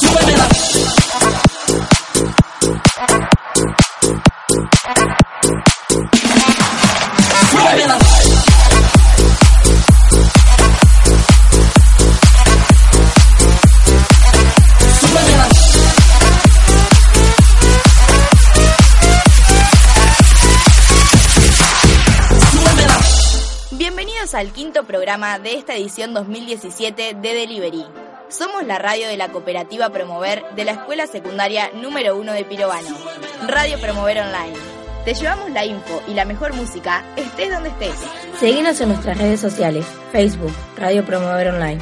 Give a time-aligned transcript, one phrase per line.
[0.00, 0.47] Súbeme la
[24.38, 27.84] al quinto programa de esta edición 2017 de Delivery.
[28.28, 32.88] Somos la radio de la cooperativa Promover de la escuela secundaria número 1 de Pirovano,
[33.48, 34.54] Radio Promover Online.
[35.04, 37.96] Te llevamos la info y la mejor música, estés donde estés.
[38.38, 41.80] Seguinos en nuestras redes sociales, Facebook, Radio Promover Online.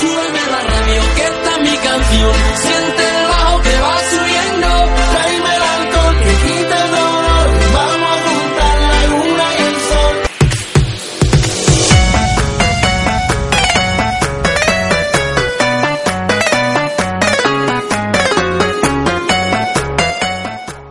[0.00, 2.34] Súbeme la radio que está mi canción.
[2.54, 5.05] Siente el bajo que va subiendo.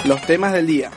[0.06, 0.92] Los temas del día.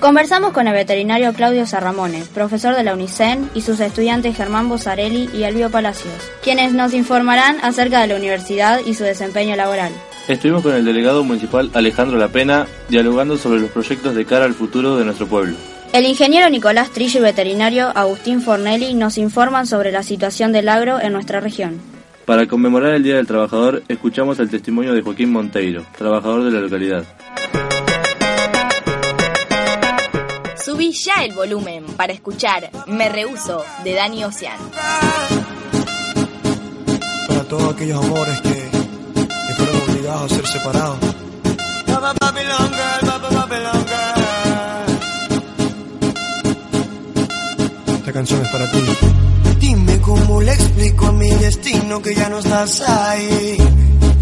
[0.00, 5.28] Conversamos con el veterinario Claudio Sarramone, profesor de la UNICEN, y sus estudiantes Germán Bosarelli
[5.34, 9.92] y Elvio Palacios, quienes nos informarán acerca de la universidad y su desempeño laboral.
[10.26, 14.96] Estuvimos con el delegado municipal Alejandro Lapena dialogando sobre los proyectos de cara al futuro
[14.96, 15.56] de nuestro pueblo.
[15.92, 20.98] El ingeniero Nicolás Trillo y veterinario Agustín Fornelli nos informan sobre la situación del agro
[20.98, 21.78] en nuestra región.
[22.24, 26.60] Para conmemorar el Día del Trabajador, escuchamos el testimonio de Joaquín Monteiro, trabajador de la
[26.60, 27.04] localidad.
[30.80, 34.56] Subí ya el volumen para escuchar Me Rehuso de Dani Ocean.
[37.28, 40.96] para todos aquellos amores que, que fueron obligados a ser separados.
[47.98, 48.82] Esta canción es para ti.
[49.58, 53.58] Dime cómo le explico a mi destino que ya no estás ahí.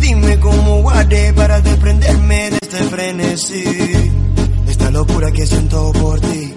[0.01, 4.19] Dime cómo guardé para desprenderme de este frenesí.
[4.69, 6.48] Esta locura que siento por ti,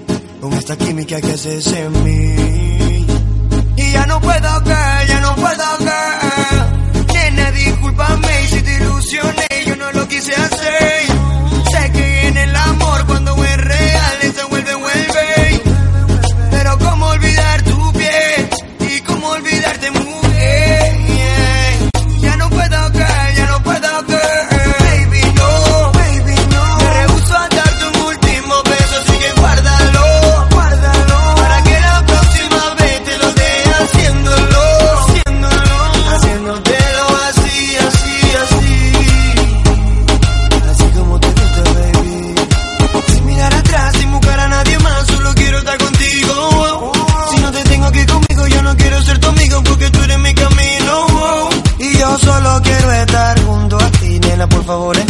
[0.41, 3.05] con esta química que haces en mí.
[3.77, 7.05] Y ya no puedo, girl, ya no puedo, girl.
[7.13, 11.10] Nena, discúlpame si te ilusioné, yo no lo quise hacer.
[54.61, 55.00] Por favor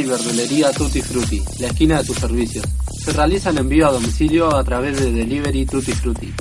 [0.00, 2.64] y verdulería Tutti Frutti, la esquina de tus servicios.
[3.04, 6.32] Se realizan envío a domicilio a través de Delivery Tutti Frutti,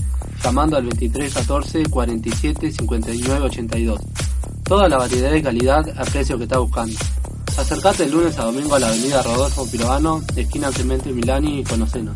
[0.44, 4.00] llamando al 23 14 47 59 82.
[4.64, 6.98] Toda la variedad y calidad a precio que está buscando.
[7.58, 12.16] Acercate el lunes a domingo a la avenida Rodolfo Pirovano, esquina Clemente Milani y Conocenos.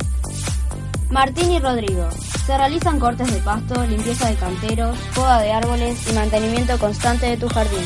[1.09, 2.07] Martín y Rodrigo.
[2.45, 7.37] Se realizan cortes de pasto, limpieza de canteros, poda de árboles y mantenimiento constante de
[7.37, 7.83] tu jardín.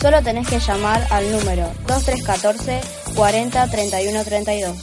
[0.00, 2.80] Solo tenés que llamar al número 2314
[3.16, 4.76] 40 31 32.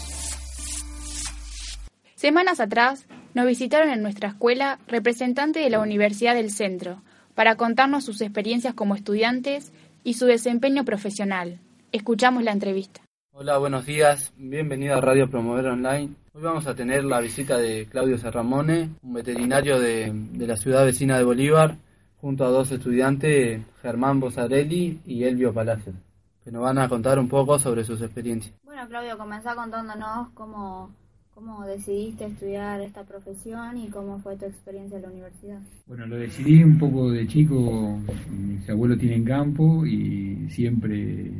[2.15, 7.01] Semanas atrás nos visitaron en nuestra escuela representantes de la Universidad del Centro
[7.33, 9.71] para contarnos sus experiencias como estudiantes
[10.03, 11.61] y su desempeño profesional.
[11.93, 12.99] Escuchamos la entrevista.
[13.31, 14.33] Hola, buenos días.
[14.35, 16.13] Bienvenido a Radio Promover Online.
[16.33, 20.83] Hoy vamos a tener la visita de Claudio Serramone, un veterinario de, de la ciudad
[20.83, 21.77] vecina de Bolívar,
[22.21, 25.95] junto a dos estudiantes, Germán Bosarelli y Elvio Palacios,
[26.43, 28.53] que nos van a contar un poco sobre sus experiencias.
[28.63, 30.91] Bueno, Claudio, comenzá contándonos cómo,
[31.33, 35.59] cómo decidiste estudiar esta profesión y cómo fue tu experiencia en la universidad.
[35.85, 37.99] Bueno, lo decidí un poco de chico.
[38.29, 41.31] Mis abuelos tienen campo y siempre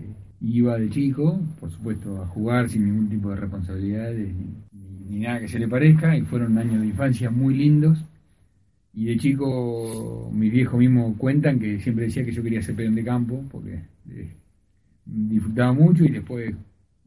[0.42, 4.54] iba de chico, por supuesto, a jugar sin ningún tipo de responsabilidades ni,
[5.10, 6.16] ni nada que se le parezca.
[6.16, 8.04] Y fueron años de infancia muy lindos.
[8.96, 12.96] Y de chico, mis viejos mismos cuentan que siempre decía que yo quería ser peón
[12.96, 14.32] de campo, porque eh,
[15.06, 16.56] disfrutaba mucho y después,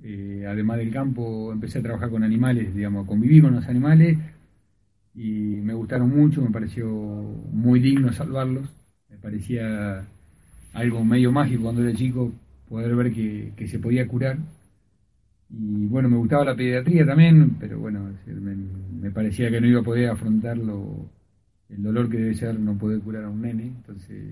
[0.03, 4.19] eh, además del campo, empecé a trabajar con animales, digamos, conviví con los animales
[5.15, 5.31] y
[5.63, 6.87] me gustaron mucho, me pareció
[7.53, 8.69] muy digno salvarlos,
[9.09, 10.07] me parecía
[10.75, 12.33] algo medio mágico cuando era chico
[12.69, 14.37] poder ver que, que se podía curar.
[15.51, 18.11] Y bueno, me gustaba la pediatría también, pero bueno,
[19.01, 21.09] me parecía que no iba a poder afrontarlo
[21.69, 23.65] el dolor que debe ser no poder curar a un nene.
[23.65, 24.25] Entonces,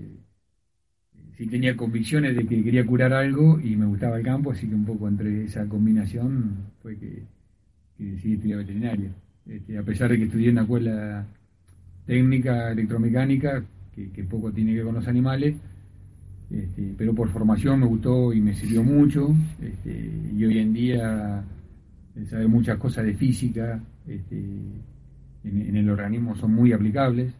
[1.37, 4.75] sí tenía convicciones de que quería curar algo y me gustaba el campo, así que
[4.75, 7.23] un poco entre esa combinación fue que,
[7.97, 9.11] que decidí estudiar veterinaria.
[9.45, 11.25] Este, a pesar de que estudié en una escuela
[12.05, 13.63] técnica electromecánica,
[13.93, 15.55] que, que poco tiene que ver con los animales,
[16.49, 19.35] este, pero por formación me gustó y me sirvió mucho.
[19.61, 21.43] Este, y hoy en día
[22.29, 24.43] saber muchas cosas de física este,
[25.47, 27.33] en, el organismo son muy aplicables,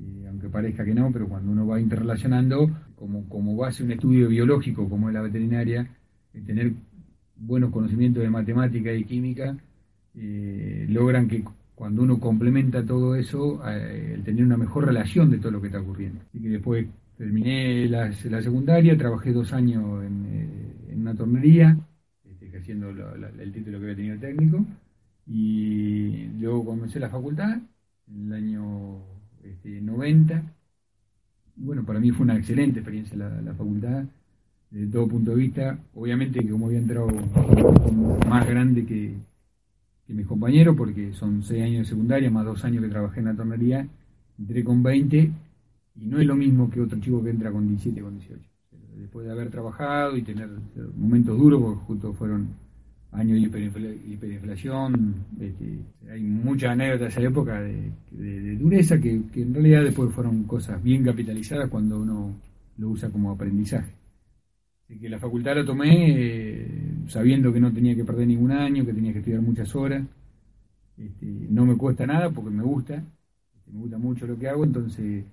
[0.00, 4.28] eh, aunque parezca que no, pero cuando uno va interrelacionando, como, como base un estudio
[4.28, 5.88] biológico como es la veterinaria,
[6.34, 6.72] el tener
[7.36, 9.56] buenos conocimientos de matemática y química,
[10.14, 15.38] eh, logran que cuando uno complementa todo eso, eh, el tener una mejor relación de
[15.38, 16.20] todo lo que está ocurriendo.
[16.28, 16.86] Así que después
[17.16, 21.78] terminé la, la secundaria, trabajé dos años en, eh, una tornería,
[22.28, 24.66] este, ejerciendo la, la, el título que había tenido técnico,
[25.28, 27.58] y luego comencé la facultad
[28.10, 28.98] en el año
[29.44, 30.42] este, 90.
[31.56, 34.04] Bueno, para mí fue una excelente experiencia la, la facultad,
[34.70, 35.78] desde todo punto de vista.
[35.94, 37.08] Obviamente que como había entrado
[38.26, 39.14] más grande que,
[40.06, 43.26] que mis compañeros, porque son seis años de secundaria, más dos años que trabajé en
[43.26, 43.86] la tornería,
[44.38, 45.30] entré con 20
[46.00, 48.40] y no es lo mismo que otro chico que entra con 17, con 18.
[48.96, 50.48] Después de haber trabajado y tener
[50.96, 52.48] momentos duros, porque justo fueron
[53.12, 53.60] años de
[54.12, 55.78] hiperinflación, este,
[56.10, 60.82] hay muchas anécdotas de esa época de, dureza que, que, en realidad después fueron cosas
[60.82, 62.34] bien capitalizadas cuando uno
[62.76, 63.92] lo usa como aprendizaje.
[64.84, 68.84] Así que la facultad la tomé eh, sabiendo que no tenía que perder ningún año,
[68.84, 70.02] que tenía que estudiar muchas horas.
[70.96, 74.64] Este, no me cuesta nada porque me gusta, este, me gusta mucho lo que hago,
[74.64, 75.24] entonces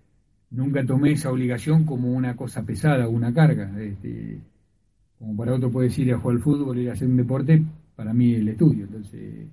[0.51, 3.71] nunca tomé esa obligación como una cosa pesada, una carga.
[3.81, 4.39] Este,
[5.19, 7.63] como para otro puede ir a jugar al fútbol, ir a hacer un deporte,
[7.95, 8.85] para mí el estudio.
[8.85, 9.47] Entonces,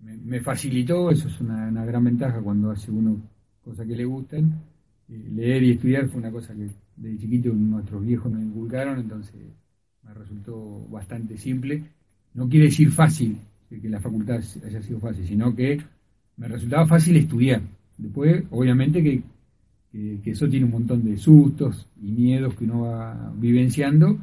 [0.00, 3.16] me, facilitó, eso es una, gran ventaja cuando hace uno
[3.62, 4.60] cosas que le gustan.
[5.08, 9.34] Eh, leer y estudiar fue una cosa que de chiquito nuestros viejos nos inculcaron, entonces
[10.02, 11.82] me resultó bastante simple.
[12.34, 13.36] No quiere decir fácil,
[13.68, 15.80] que la facultad haya sido fácil, sino que
[16.36, 17.60] me resultaba fácil estudiar.
[17.96, 19.22] Después, obviamente que,
[19.92, 24.18] que eso tiene un montón de sustos y miedos que uno va vivenciando,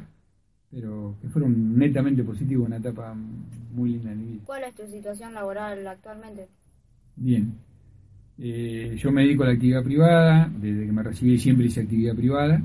[0.72, 3.14] pero que fueron netamente positivos, una etapa
[3.74, 4.42] muy linda de mi vida.
[4.46, 6.48] ¿Cuál es tu situación laboral actualmente?
[7.16, 7.52] Bien.
[8.38, 12.16] Eh, yo me dedico a la actividad privada, desde que me recibí siempre hice actividad
[12.16, 12.62] privada,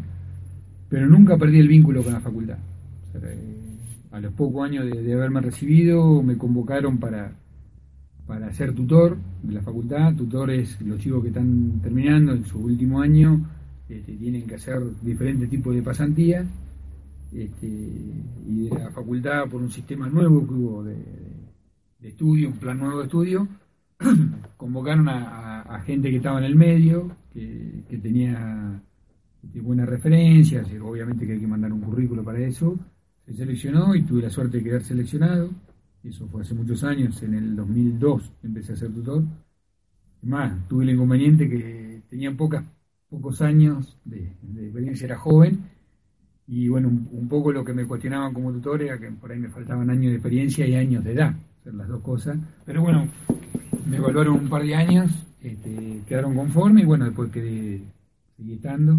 [0.89, 2.57] pero nunca perdí el vínculo con la facultad.
[3.09, 3.57] O sea, eh,
[4.11, 7.33] a los pocos años de, de, haberme recibido me convocaron para,
[8.25, 10.15] para ser tutor de la facultad.
[10.15, 13.45] Tutores, los chicos que están terminando en su último año,
[13.89, 16.45] este, tienen que hacer diferentes tipos de pasantías
[17.33, 20.97] este, y de la facultad por un sistema nuevo que hubo de,
[22.01, 23.47] estudio, un plan nuevo de estudio,
[24.57, 28.81] convocaron a, gente que estaba en el medio, que, que tenía
[29.43, 32.77] este, buenas referencias, obviamente que hay que mandar un currículo para eso,
[33.25, 35.49] se seleccionó y tuve la suerte de quedar seleccionado,
[36.03, 39.23] eso fue hace muchos años, en el 2002 empecé a ser tutor,
[40.23, 42.65] más, tuve el inconveniente que tenía pocas,
[43.09, 45.59] pocos años de, de experiencia, era joven,
[46.47, 49.49] Y bueno, un, poco lo que me cuestionaban como tutor era que por ahí me
[49.49, 52.37] faltaban años de experiencia y años de edad, hacer las dos cosas.
[52.65, 53.05] Pero bueno,
[53.85, 55.11] me evaluaron un par de años,
[55.41, 57.83] este, quedaron conformes y bueno, después quedé,
[58.37, 58.97] seguí estando.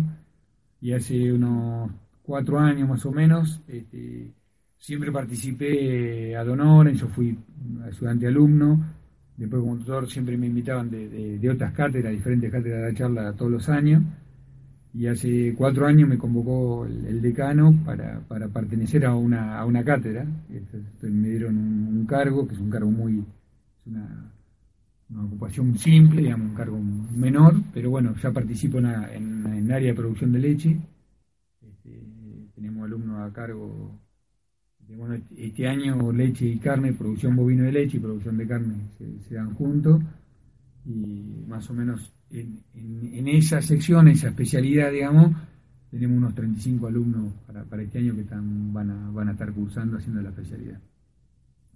[0.80, 1.90] Y hace unos
[2.22, 4.30] cuatro años más o menos, este,
[4.76, 7.36] siempre participé a Donor, yo fui
[7.88, 8.84] estudiante alumno,
[9.38, 13.32] después como tutor siempre me invitaban de, de, de otras cátedras, diferentes cátedras de charla
[13.32, 14.02] todos los años
[14.94, 19.84] y hace cuatro años me convocó el, decano para, para, pertenecer a una, a una
[19.84, 20.26] cátedra.
[20.48, 24.32] Entonces, me dieron un, cargo, que es un cargo muy, es una,
[25.10, 26.80] una, ocupación simple, digamos, un cargo
[27.14, 30.76] menor, pero bueno, ya participo en, en, en área de producción de leche.
[31.60, 32.02] Este,
[32.54, 33.92] tenemos alumnos a cargo,
[34.86, 38.74] de, bueno, este año leche y carne, producción bovino de leche y producción de carne
[38.96, 40.02] se, se dan juntos
[40.86, 45.34] y más o menos en, en, en, esa sección, esa especialidad, digamos,
[45.90, 49.52] tenemos unos 35 alumnos para, para este año que están, van, a, van a estar
[49.52, 50.78] cursando haciendo la especialidad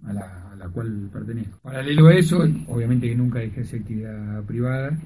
[0.05, 1.59] a la, a la cual pertenezco.
[1.61, 4.97] Paralelo a eso, obviamente que nunca dejé esa actividad privada,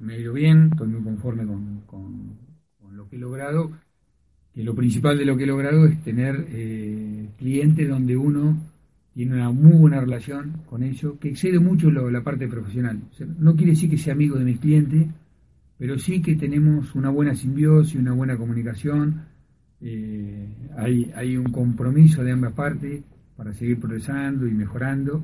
[0.00, 2.46] me ha ido bien, estoy muy conforme con, con,
[2.92, 3.72] lo que he logrado,
[4.54, 8.56] que lo principal de lo que he logrado es tener eh, clientes donde uno
[9.16, 13.00] tiene una muy buena relación con ellos, que excede mucho lo, la parte profesional.
[13.10, 15.06] O sea, no quiere decir que sea amigo de mis clientes,
[15.78, 19.22] pero sí que tenemos una buena simbiosis, una buena comunicación,
[19.80, 20.46] eh,
[20.76, 23.04] hay, hay un compromiso de ambas partes
[23.38, 25.22] para seguir progresando y mejorando,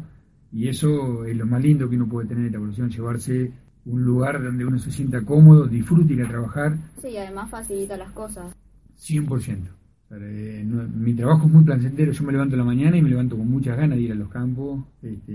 [0.50, 3.52] y eso es lo más lindo que uno puede tener en la evolución, llevarse
[3.84, 6.78] un lugar donde uno se sienta cómodo, disfrute ir a trabajar.
[7.02, 8.56] Sí, y además facilita las cosas.
[8.98, 9.81] 100%.
[10.20, 10.62] Eh,
[10.94, 13.48] mi trabajo es muy placentero, yo me levanto en la mañana y me levanto con
[13.48, 15.32] muchas ganas de ir a los campos este,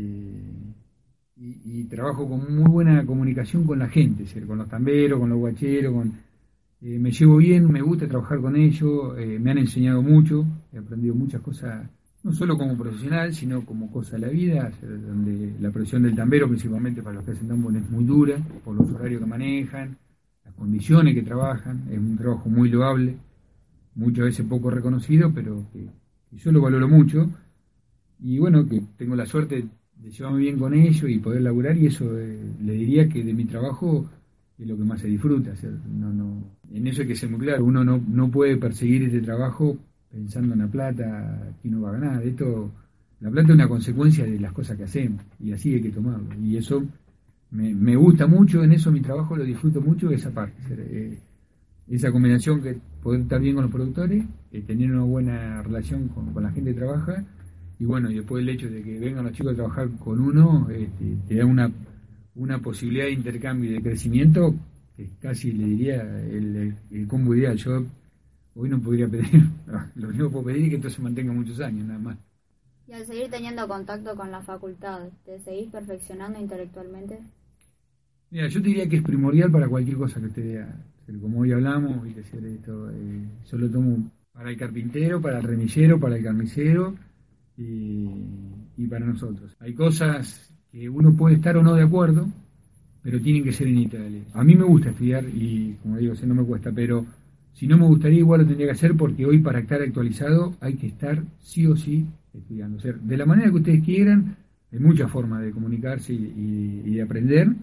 [1.36, 5.94] y, trabajo con muy buena comunicación con la gente, con los tamberos, con los guacheros,
[5.94, 6.14] con,
[6.82, 10.78] eh, me llevo bien, me gusta trabajar con ellos, eh, me han enseñado mucho, he
[10.78, 11.90] aprendido muchas cosas,
[12.24, 16.48] no solo como profesional, sino como cosa de la vida, donde la profesión del tambero,
[16.48, 19.98] principalmente para los que hacen tambor, es muy dura, por los horarios que manejan,
[20.46, 23.16] las condiciones que trabajan, es un trabajo muy loable
[23.98, 25.88] muchas veces poco reconocido, pero que,
[26.38, 27.30] yo lo valoro mucho.
[28.20, 31.88] Y bueno, que tengo la suerte de llevarme bien con ellos y poder laburar, y
[31.88, 34.10] eso eh, le diría que de mi trabajo
[34.58, 35.54] es lo que más se disfruta.
[35.90, 39.22] No, no, en eso hay que ser muy claro, uno no, no puede perseguir este
[39.22, 39.78] trabajo
[40.10, 42.24] pensando en la plata, que no va a ganar.
[42.24, 42.72] Esto,
[43.20, 46.28] la plata es una consecuencia de las cosas que hacemos, y así hay que tomarlo.
[46.40, 46.84] Y eso
[47.52, 50.62] me, me gusta mucho, en eso mi trabajo lo disfruto mucho, esa parte.
[50.70, 51.20] Eh,
[51.90, 56.34] esa combinación que poder estar bien con los productores, eh, tener una buena relación con,
[56.34, 57.24] con, la gente que trabaja
[57.80, 60.68] y bueno, y después el hecho de que vengan los chicos a trabajar con uno,
[60.70, 61.72] este, te da una,
[62.36, 64.56] una posibilidad de intercambio y de crecimiento
[64.96, 67.56] que casi le diría el, el, el combo ideal.
[67.56, 67.86] Yo
[68.56, 69.44] hoy no podría pedir,
[69.96, 72.18] lo único que puedo pedir es que esto se mantenga muchos años, nada más.
[72.88, 77.20] Y al seguir teniendo contacto con la facultad, ¿te seguís perfeccionando intelectualmente?
[78.32, 80.76] Mira, yo te diría que es primordial para cualquier cosa que usted haga
[81.22, 86.18] como hoy hablamos, esto, eh, yo lo tomo para el carpintero, para el remillero, para
[86.18, 86.96] el carnicero
[87.58, 89.56] y, para nosotros.
[89.60, 92.28] Hay cosas que uno puede estar o no de acuerdo,
[93.02, 94.22] pero tienen que ser en Italia.
[94.34, 97.06] A mí me gusta estudiar y, como digo, no me cuesta, pero
[97.54, 100.76] si no me gustaría, igual lo tendría que hacer porque hoy para estar actualizado hay
[100.76, 102.78] que estar sí o sí estudiando.
[102.78, 104.36] O sea, de la manera que ustedes quieran,
[104.72, 107.56] hay muchas formas de comunicarse y de aprender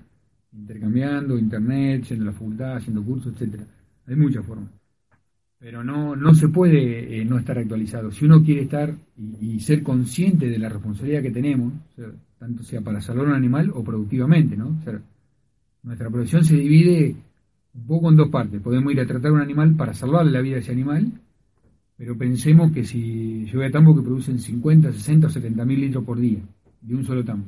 [0.57, 3.65] intercambiando, internet, yendo la facultad, haciendo cursos, etcétera.
[4.07, 4.71] Hay muchas formas.
[5.59, 8.11] Pero no, no se puede eh, no estar actualizado.
[8.11, 8.95] Si uno quiere estar
[9.41, 11.73] y, ser consciente de la responsabilidad que tenemos,
[12.39, 14.69] tanto sea para salvar un animal o productivamente, ¿no?
[14.69, 14.93] O
[15.83, 17.15] nuestra profesión se divide
[17.75, 18.61] un poco en dos partes.
[18.61, 21.11] Podemos ir a tratar un animal para salvarle la vida a ese animal,
[21.97, 25.81] pero pensemos que si yo voy a tambos que producen 50, 60 o 70 mil
[25.81, 26.41] litros por día,
[26.81, 27.47] de un solo tambo,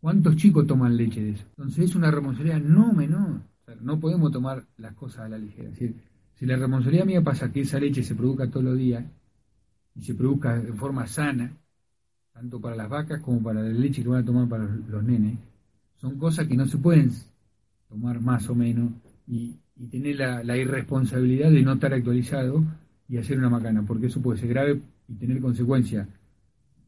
[0.00, 1.44] ¿Cuántos chicos toman leche de eso?
[1.56, 3.40] Entonces es una responsabilidad no menor.
[3.80, 5.70] No podemos tomar las cosas a la ligera.
[6.34, 9.04] Si la responsabilidad mía pasa que esa leche se produzca todos los días
[9.94, 11.52] y se produzca de forma sana,
[12.32, 15.38] tanto para las vacas como para la leche que van a tomar para los nenes,
[15.96, 17.10] son cosas que no se pueden
[17.88, 18.92] tomar más o menos
[19.26, 19.56] y,
[19.90, 22.64] tener la, irresponsabilidad de no estar actualizado
[23.08, 26.08] y hacer una macana, porque eso puede ser grave y tener consecuencias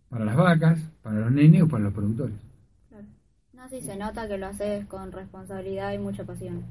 [0.08, 2.47] para las vacas, para los nenes o para los productores.
[3.58, 6.62] No, sí, se nota que lo haces con responsabilidad y mucha pasión.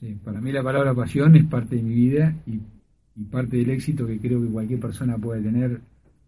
[0.00, 2.60] Sí, para mí la palabra pasión es parte de mi vida y,
[3.14, 5.80] y parte del éxito que creo que cualquier persona puede tener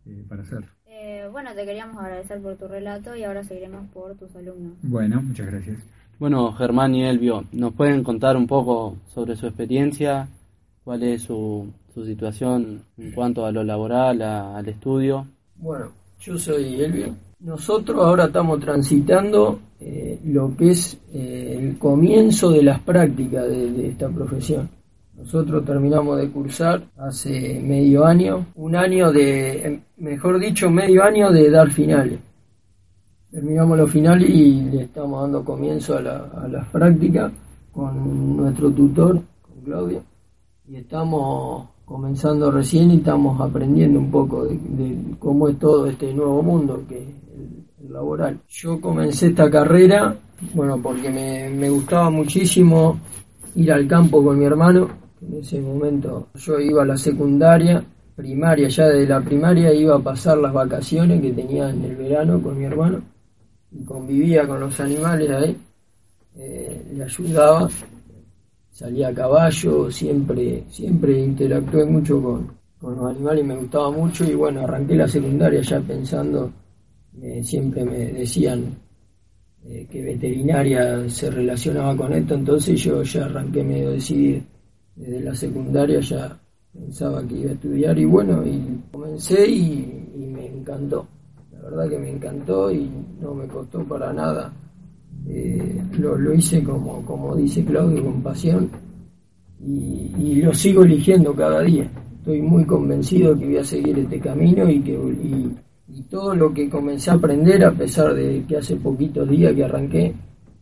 [0.07, 0.69] eh, para hacerlo.
[0.87, 4.75] Eh, bueno, te queríamos agradecer por tu relato y ahora seguiremos por tus alumnos.
[4.83, 5.79] Bueno, muchas gracias.
[6.19, 10.29] Bueno, Germán y Elvio, ¿nos pueden contar un poco sobre su experiencia?
[10.85, 15.27] ¿Cuál es su, su situación en cuanto a lo laboral, al estudio.
[15.57, 17.15] Bueno, yo soy Elvio.
[17.41, 23.89] Nosotros ahora estamos transitando eh, lo que es eh, el comienzo de las prácticas de,
[23.89, 24.69] esta profesión.
[25.17, 31.51] Nosotros terminamos de cursar hace medio año, un año de, mejor dicho, medio año de
[31.51, 32.19] dar finales.
[33.31, 37.33] Terminamos los finales y le estamos dando comienzo a, a las prácticas
[37.73, 40.03] con nuestro tutor, con Claudio,
[40.67, 46.43] y estamos comenzando recién y estamos aprendiendo un poco de, cómo es todo este nuevo
[46.43, 47.09] mundo que es
[47.83, 48.39] el, laboral.
[48.49, 50.15] Yo comencé esta carrera,
[50.53, 53.01] bueno, porque me, me, gustaba muchísimo
[53.55, 54.89] ir al campo con mi hermano,
[55.23, 57.83] en ese momento yo iba a la secundaria,
[58.15, 62.43] primaria, ya de la primaria iba a pasar las vacaciones que tenía en el verano
[62.43, 63.01] con mi hermano.
[63.71, 65.57] Y convivía con los animales ahí,
[66.37, 67.69] eh, le ayudaba
[68.79, 74.37] salía a caballo, siempre, siempre interactué mucho con, los animales y me gustaba mucho y
[74.37, 76.53] bueno, arranqué la secundaria ya pensando,
[77.43, 78.67] siempre me decían
[79.65, 84.43] eh, que veterinaria se relacionaba con esto, entonces yo ya arranqué medio decidido,
[84.95, 86.39] desde la secundaria ya
[86.73, 91.05] pensaba que iba a estudiar y bueno, y comencé y me encantó,
[91.51, 92.89] la verdad que me encantó y
[93.21, 94.53] no me costó para nada
[95.27, 98.71] eh, lo, hice como, como dice Claudio, con pasión
[99.65, 101.91] y, lo sigo eligiendo cada día.
[102.19, 105.55] Estoy muy convencido que voy a seguir este camino y que y,
[106.11, 110.15] todo lo que comencé a aprender, a pesar de que hace poquitos días que arranqué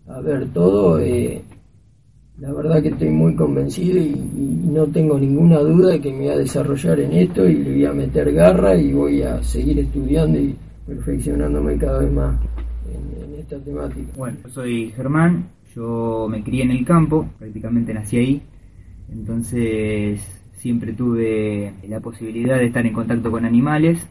[0.09, 1.43] a ver todo, eh,
[2.39, 4.15] la verdad que estoy muy convencido y,
[4.67, 7.85] no tengo ninguna duda de que me voy a desarrollar en esto y le voy
[7.87, 10.55] a meter garra y voy a seguir estudiando y
[10.87, 12.37] perfeccionándome cada vez más
[13.65, 14.13] temática.
[14.17, 18.43] Bueno, yo soy Germán, yo me crié en el campo, prácticamente nací ahí,
[19.11, 20.21] entonces
[20.53, 24.05] siempre tuve la posibilidad de estar en contacto con animales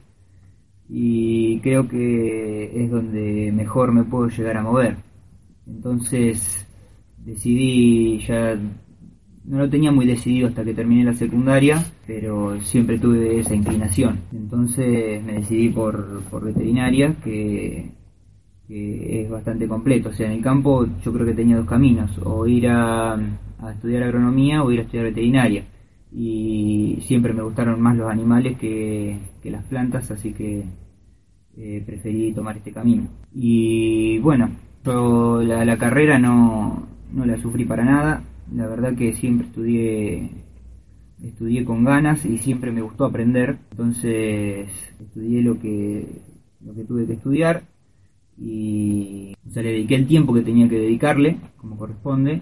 [0.88, 4.98] y creo que es donde mejor me puedo llegar a mover.
[5.68, 6.66] Entonces
[7.18, 8.58] decidí ya
[9.46, 14.20] no lo tenía muy decidido hasta que terminé la secundaria, pero siempre tuve esa inclinación.
[14.34, 17.92] Entonces me decidí por veterinaria, que
[18.68, 20.10] que es bastante completo.
[20.10, 23.18] O sea, en el campo yo creo que tenía dos caminos, o ir a,
[23.72, 25.64] estudiar agronomía o ir a estudiar veterinaria.
[26.12, 30.64] Y siempre me gustaron más los animales que, las plantas, así que
[31.58, 33.08] eh, preferí tomar este camino.
[33.34, 34.50] Y bueno,
[34.84, 38.24] yo la, carrera no, no la sufrí para nada.
[38.54, 40.30] La verdad que siempre estudié
[41.24, 43.58] estudié con ganas y siempre me gustó aprender.
[43.72, 46.22] Entonces estudié lo que,
[46.62, 47.64] lo que tuve que estudiar
[48.38, 52.42] y le dediqué el tiempo que tenía que dedicarle, como corresponde.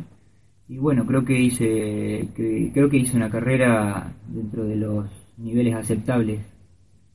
[0.67, 5.05] Y bueno, creo que hice, creo que hice una carrera dentro de los
[5.37, 6.41] niveles aceptables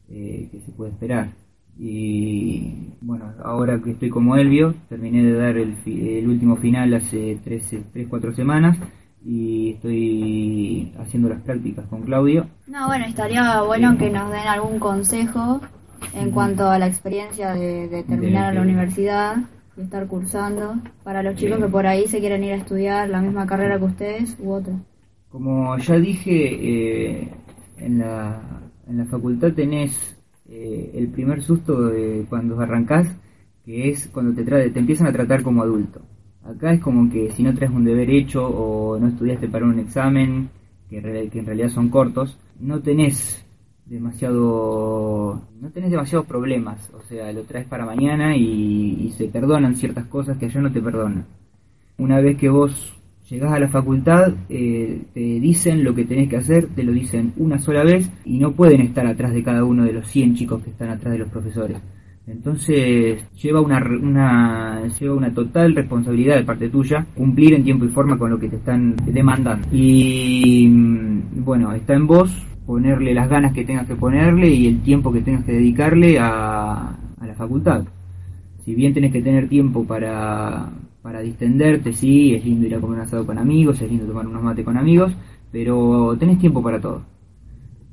[0.09, 1.33] eh, que se puede esperar.
[1.79, 7.39] Y bueno, ahora que estoy como Elvio, terminé de dar el, el último final hace
[7.41, 8.79] 3-4 semanas
[9.25, 12.49] y estoy haciendo las prácticas con Claudio.
[12.67, 15.61] No, bueno, estaría bueno que nos den algún consejo
[16.15, 19.37] en cuanto a la experiencia de, terminar la universidad
[19.77, 23.21] y estar cursando para los chicos que por ahí se quieren ir a estudiar la
[23.21, 24.75] misma carrera que ustedes u otra.
[25.29, 27.29] Como ya dije, eh,
[27.77, 28.41] en, la,
[28.89, 30.17] en la facultad tenés
[30.49, 33.07] eh, el primer susto de cuando arrancás,
[33.65, 36.01] que es cuando te, te empiezan a tratar como adulto.
[36.45, 39.79] Acá es como que si no traes un deber hecho o no estudiaste para un
[39.79, 40.49] examen,
[40.89, 43.45] que, que en realidad son cortos, no tenés
[43.89, 50.07] demasiado no tenés demasiados problemas o sea lo traes para mañana y, se perdonan ciertas
[50.07, 51.25] cosas que allá no te perdonan
[51.97, 52.93] una vez que vos
[53.29, 57.33] llegás a la facultad eh, te dicen lo que tenés que hacer te lo dicen
[57.39, 60.63] una sola vez y no pueden estar atrás de cada uno de los 100 chicos
[60.63, 61.79] que están atrás de los profesores
[62.29, 67.89] entonces lleva una, una, lleva una total responsabilidad de parte tuya cumplir en tiempo y
[67.89, 69.67] forma con lo que te están demandando.
[69.73, 72.31] Y mm, bueno, está en vos
[72.69, 76.99] ponerle las ganas que tengas que ponerle y el tiempo que tengas que dedicarle a,
[77.27, 77.83] la facultad.
[78.63, 80.69] Si bien tenés que tener tiempo para,
[81.01, 84.27] para distenderte, sí, es lindo ir a comer un asado con amigos, es lindo tomar
[84.27, 85.15] unos mates con amigos,
[85.51, 87.01] pero tenés tiempo para todo.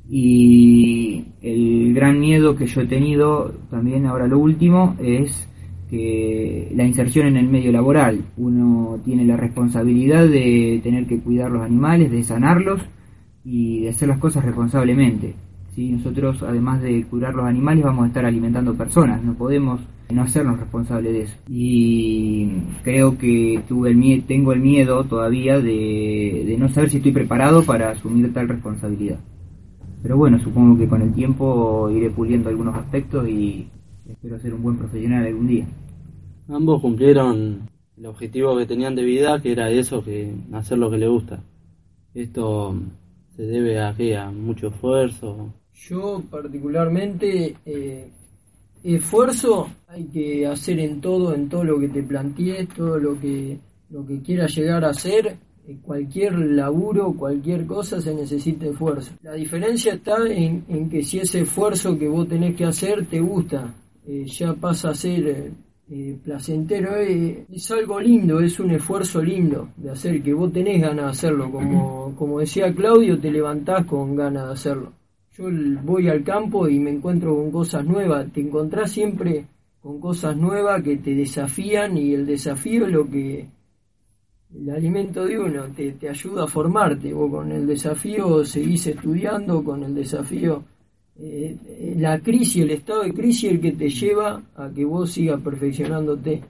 [0.10, 5.48] Y el gran miedo que yo he tenido también ahora lo último es
[5.90, 8.26] que la inserción en el medio laboral.
[8.36, 12.82] Uno tiene la responsabilidad de tener que cuidar los animales, de sanarlos
[13.46, 15.36] y de hacer las cosas responsablemente.
[15.76, 15.92] ¿sí?
[15.92, 19.80] Nosotros, además de curar los animales, vamos a estar alimentando personas, no podemos
[20.10, 21.36] no hacernos responsables de eso.
[21.48, 22.48] Y
[22.84, 27.12] creo que tuve el miedo, tengo el miedo todavía de, de no saber si estoy
[27.12, 29.20] preparado para asumir tal responsabilidad.
[30.02, 33.68] pero bueno, supongo que con el tiempo iré puliendo algunos aspectos y
[34.08, 35.68] espero ser un buen profesional algún día.
[36.48, 40.98] Ambos cumplieron el objetivo que tenían de vida, que era eso, que hacer lo que
[40.98, 41.40] le gusta.
[42.14, 42.76] Esto
[43.36, 45.54] se debe a qué, a mucho esfuerzo.
[45.74, 48.10] Yo particularmente eh,
[48.84, 53.60] esfuerzo hay que hacer en todo, en todo lo que te plantees, todo lo que
[53.90, 59.12] lo que quieras llegar a hacer, eh, cualquier laburo, cualquier cosa se necesita esfuerzo.
[59.22, 63.20] La diferencia está en, en que si ese esfuerzo que vos tenés que hacer te
[63.20, 63.74] gusta,
[64.08, 65.52] eh, ya pasa a ser
[65.90, 71.06] eh, placentero, es algo lindo, es un esfuerzo lindo de hacer, que vos tenés ganas
[71.06, 74.94] de hacerlo, como, como decía Claudio, te levantás con ganas de hacerlo.
[75.38, 75.46] Yo
[75.84, 79.46] voy al campo y me encuentro con cosas nuevas, te encontrás siempre
[79.82, 83.48] con cosas nuevas que te desafían y el desafío es lo que
[84.56, 89.64] el alimento de uno te, te ayuda a formarte, vos con el desafío seguís estudiando,
[89.64, 90.64] con el desafío
[91.18, 95.42] eh, la crisis, el estado de crisis el que te lleva a que vos sigas
[95.42, 96.44] perfeccionándote.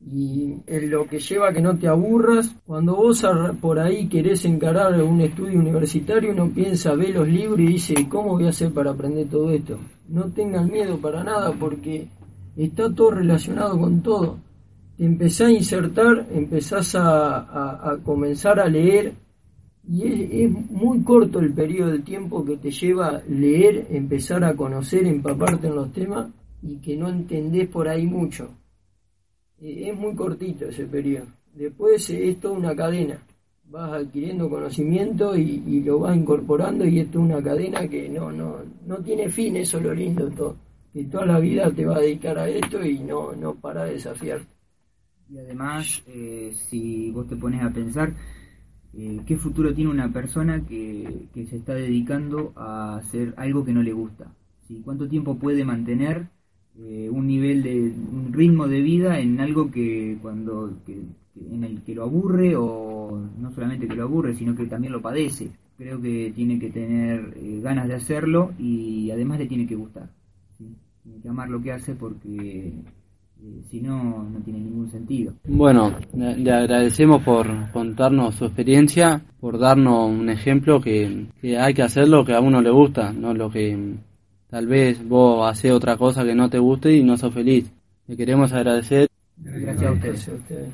[0.00, 0.54] Y
[0.86, 2.54] lo que lleva a que no te aburras.
[2.64, 3.26] Cuando vos
[3.60, 8.30] por ahí querés encarar un estudio universitario, uno piensa, ve los libros y dice, ¿cómo
[8.30, 9.76] voy a hacer para aprender todo esto?
[10.08, 12.06] No tengan miedo para nada porque
[12.56, 14.38] está todo relacionado con todo.
[14.96, 19.14] Te empezás a insertar, empezás a comenzar a leer
[19.90, 25.06] y es, muy corto el periodo de tiempo que te lleva leer, empezar a conocer,
[25.06, 26.30] empaparte en los temas
[26.62, 28.50] y que no entendés por ahí mucho.
[29.60, 31.28] Eh, es muy cortito ese periodo.
[31.54, 33.22] Después es toda una cadena.
[33.64, 38.96] Vas adquiriendo conocimiento y, lo vas incorporando y es una cadena que no, no, no
[38.98, 40.56] tiene fin, eso es lo lindo todo.
[40.92, 43.94] Que toda la vida te va a dedicar a esto y no, no para de
[43.94, 44.46] desafiarte.
[45.30, 48.14] Y además, eh, si vos te pones a pensar,
[48.94, 53.82] eh, ¿Qué futuro tiene una persona que, se está dedicando a hacer algo que no
[53.82, 54.32] le gusta?
[54.66, 54.80] ¿Sí?
[54.84, 56.28] ¿Cuánto tiempo puede mantener
[56.78, 61.94] eh, un nivel de un ritmo de vida en algo que cuando en el que
[61.94, 65.50] lo aburre o no solamente que lo aburre, sino que también lo padece?
[65.76, 70.10] Creo que tiene que tener eh, ganas de hacerlo y además le tiene que gustar.
[70.56, 72.72] Tiene que amar lo que hace porque
[73.70, 75.34] si no, no tiene ningún sentido.
[75.44, 81.26] Bueno, le agradecemos por contarnos su experiencia, por darnos un ejemplo que,
[81.58, 83.96] hay que hacer lo que a uno le gusta, no lo que
[84.48, 87.70] tal vez vos haces otra cosa que no te guste y no sos feliz.
[88.06, 89.08] Le queremos agradecer.
[89.36, 90.70] Gracias a ustedes.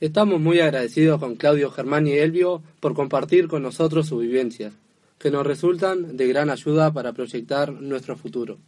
[0.00, 4.72] Estamos muy agradecidos con Claudio Germán y Elvio por compartir con nosotros sus vivencias,
[5.18, 8.58] que nos resultan de gran ayuda para proyectar nuestro futuro.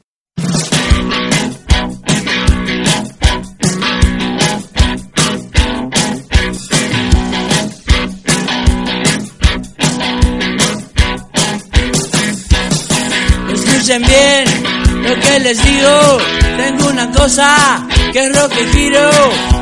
[13.91, 16.19] Escuchen bien lo que les digo.
[16.57, 19.11] Tengo una cosa que es rock y giro.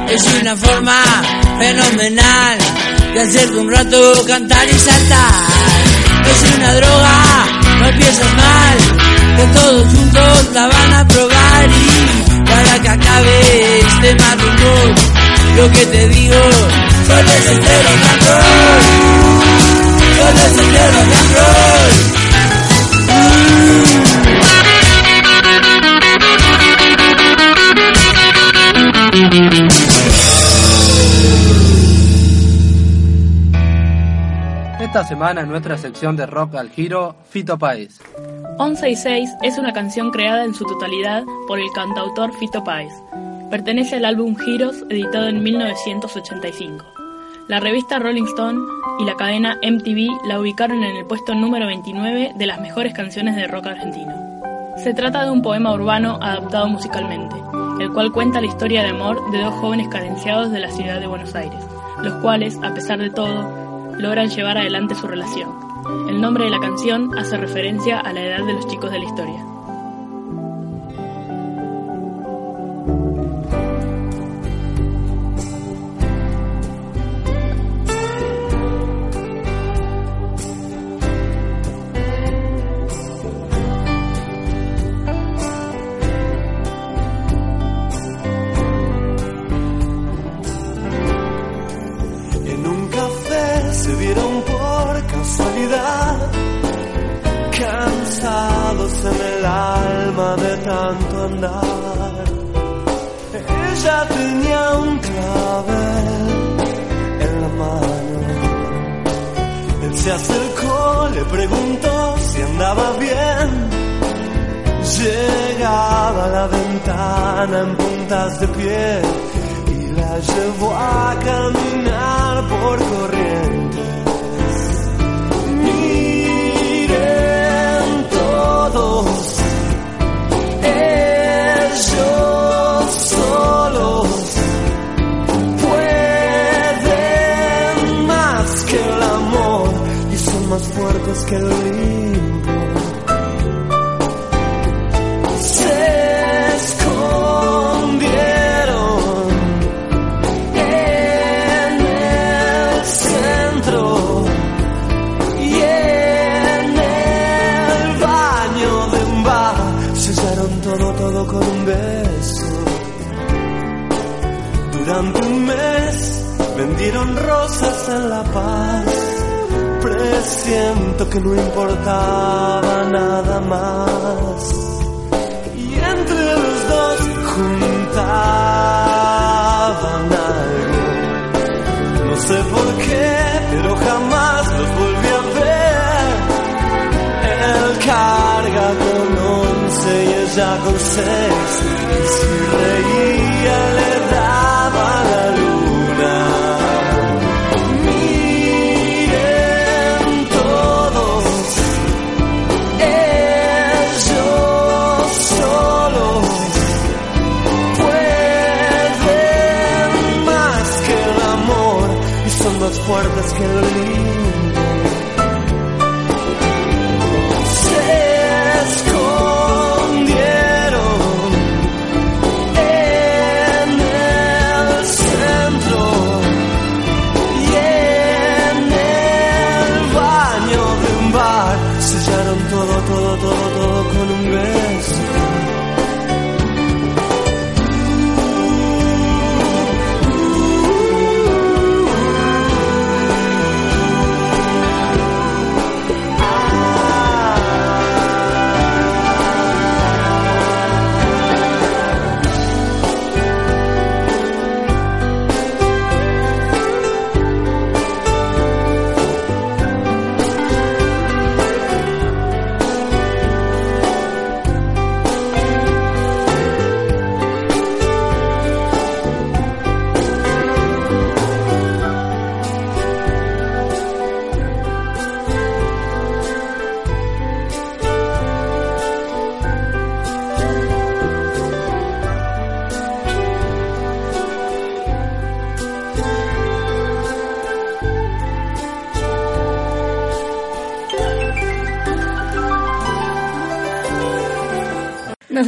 [0.06, 1.02] Es una forma
[1.58, 2.58] fenomenal
[3.14, 5.32] de hacer un rato cantar y saltar.
[6.26, 7.46] Es una droga,
[7.80, 8.78] no piensas mal.
[9.36, 14.94] Que todos juntos la van a probar y para que acabe este humor.
[15.56, 16.42] Lo que te digo,
[17.06, 18.42] solo es el rock and roll.
[20.18, 22.27] Solo es rock.
[34.80, 38.00] Esta semana en nuestra sección de rock al giro, Fito Páez.
[38.58, 42.92] 11 y 6 es una canción creada en su totalidad por el cantautor Fito Páez.
[43.50, 46.84] Pertenece al álbum Giros, editado en 1985.
[47.48, 48.60] La revista Rolling Stone
[49.00, 53.34] y la cadena MTV la ubicaron en el puesto número 29 de las mejores canciones
[53.34, 54.14] de rock argentino.
[54.76, 57.34] Se trata de un poema urbano adaptado musicalmente,
[57.80, 61.06] el cual cuenta la historia de amor de dos jóvenes carenciados de la ciudad de
[61.06, 61.64] Buenos Aires,
[62.02, 63.48] los cuales, a pesar de todo,
[63.98, 65.50] logran llevar adelante su relación.
[66.08, 69.04] El nombre de la canción hace referencia a la edad de los chicos de la
[69.04, 69.57] historia.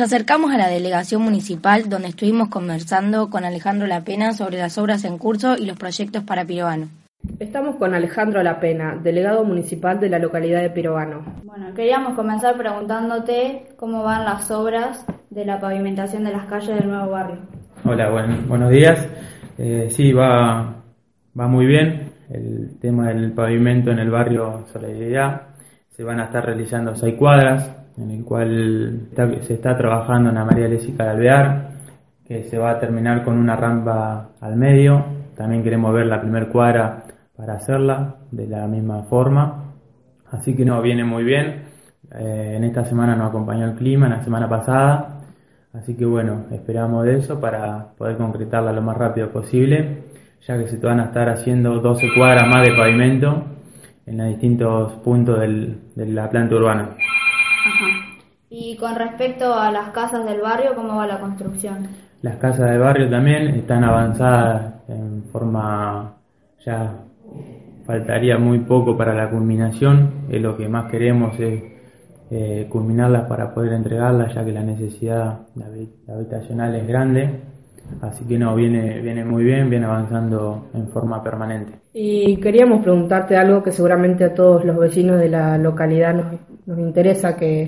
[0.01, 5.05] Nos acercamos a la delegación municipal donde estuvimos conversando con Alejandro Lapena sobre las obras
[5.05, 6.89] en curso y los proyectos para Pirovano.
[7.39, 11.23] Estamos con Alejandro Lapena, delegado municipal de la localidad de Pirovano.
[11.45, 16.89] Bueno, queríamos comenzar preguntándote cómo van las obras de la pavimentación de las calles del
[16.89, 17.37] nuevo barrio.
[17.85, 19.07] Hola, buen- buenos días.
[19.59, 20.77] Eh, sí, va,
[21.39, 25.43] va muy bien el tema del pavimento en el barrio Solidaridad.
[25.91, 27.69] Se van a estar realizando seis cuadras,
[28.01, 29.09] en el cual
[29.43, 31.71] se está trabajando en la María Lesica de Alvear,
[32.27, 35.05] que se va a terminar con una rampa al medio.
[35.37, 37.05] También queremos ver la primer cuadra
[37.37, 39.75] para hacerla de la misma forma.
[40.31, 41.65] Así que no, viene muy bien.
[42.13, 45.21] Eh, en esta semana nos acompañó el clima, en la semana pasada.
[45.73, 50.05] Así que bueno, esperamos de eso para poder concretarla lo más rápido posible,
[50.47, 53.45] ya que se van a estar haciendo 12 cuadras más de pavimento
[54.07, 56.97] en los distintos puntos de la planta urbana.
[58.49, 61.87] Y con respecto a las casas del barrio, ¿cómo va la construcción?
[62.23, 66.17] Las casas de barrio también están avanzadas en forma
[66.65, 66.93] ya
[67.87, 71.63] faltaría muy poco para la culminación, es lo que más queremos es
[72.31, 75.41] eh, culminarlas para poder entregarlas ya que la necesidad
[76.09, 77.31] habitacional es grande,
[78.03, 81.73] así que no, viene, viene muy bien, viene avanzando en forma permanente.
[81.93, 86.27] Y queríamos preguntarte algo que seguramente a todos los vecinos de la localidad nos,
[86.71, 87.63] nos interesa, que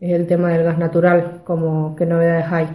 [0.00, 2.68] es el tema del gas natural, como qué novedades hay.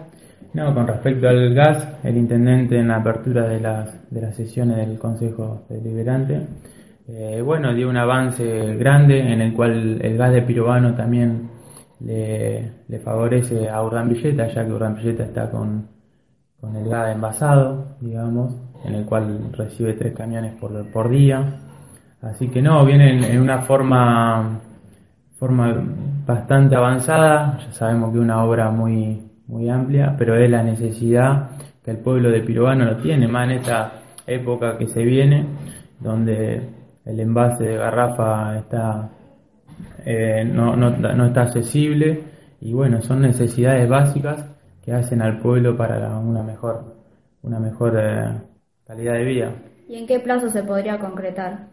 [0.54, 4.78] No, con respecto al gas, el intendente en la apertura de las, de las sesiones
[4.78, 6.48] del Consejo Deliberante,
[7.10, 11.50] eh, bueno, dio un avance grande en el cual el gas de pirobano también
[12.00, 12.72] le,
[13.04, 15.88] favorece a Urdambilleta, ya que Urdambilleta está con,
[16.62, 21.44] con el gas envasado, digamos, en el cual recibe tres camiones por, por día.
[22.22, 24.62] Así que no, vienen en una forma
[25.40, 25.74] forma
[26.26, 31.52] bastante avanzada, ya sabemos que una obra muy, muy amplia, pero es la necesidad
[31.84, 33.94] que el pueblo de Pirovano lo tiene, más en esta
[34.28, 35.46] época que se viene,
[36.00, 36.70] donde
[37.06, 39.10] el envase de garrafa está
[40.06, 42.24] eh, no, no, no, está accesible
[42.62, 44.46] y bueno, son necesidades básicas
[44.84, 46.96] que hacen al pueblo para una mejor,
[47.42, 48.42] una mejor eh,
[48.86, 49.52] calidad de vida.
[49.88, 51.68] ¿Y en qué plazo se podría concretar?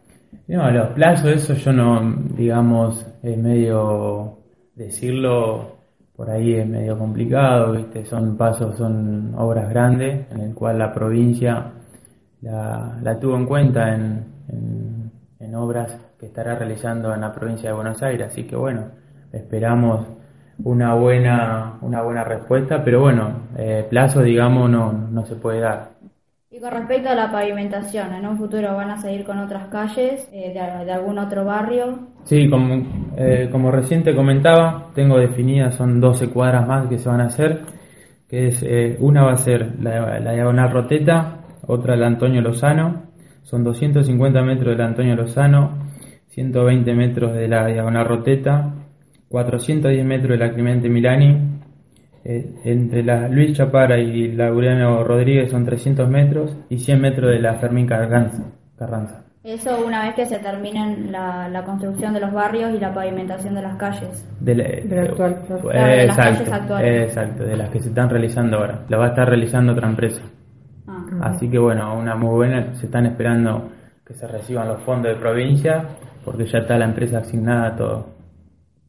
[0.48, 4.38] No, los plazos, eso yo no, digamos, es medio
[4.74, 5.76] decirlo
[6.16, 8.04] por ahí es medio complicado, ¿viste?
[8.06, 11.72] son pasos, son obras grandes en el cual la provincia
[12.40, 17.68] la, la tuvo en cuenta en, en, en obras que estará realizando en la provincia
[17.68, 18.28] de Buenos Aires.
[18.28, 18.86] Así que bueno,
[19.30, 20.06] esperamos
[20.64, 25.95] una buena, una buena respuesta, pero bueno, eh, plazo digamos no, no se puede dar.
[26.56, 30.26] Y con respecto a la pavimentación, ¿en un futuro van a seguir con otras calles
[30.32, 31.98] eh, de, algún otro barrio?
[32.24, 32.82] Sí, como,
[33.14, 37.60] eh, recién te comentaba, tengo definidas, son 12 cuadras más que se van a hacer,
[38.26, 43.02] que es, eh, una va a ser la, diagonal Roteta, otra la Antonio Lozano,
[43.42, 45.72] son 250 metros de la Antonio Lozano,
[46.28, 48.72] 120 metros de la Diagonal Roteta,
[49.28, 51.55] 410 metros de la Clemente Milani,
[52.64, 57.40] entre la Luis Chapara y la Laureano Rodríguez son 300 metros y 100 metros de
[57.40, 58.44] la Fermín Carranza.
[58.76, 59.22] Carranza.
[59.44, 63.54] Eso una vez que se terminen la, la, construcción de los barrios y la pavimentación
[63.54, 64.28] de las calles.
[64.40, 65.40] De la, de la actual.
[65.46, 67.08] Claro, de exacto, las calles actuales.
[67.08, 68.80] Exacto, de las que se están realizando ahora.
[68.88, 70.20] La va a estar realizando otra empresa.
[70.88, 73.70] Ah, Así que bueno, una muy buena, se están esperando
[74.04, 75.84] que se reciban los fondos de provincia
[76.24, 78.15] porque ya está la empresa asignada a todo.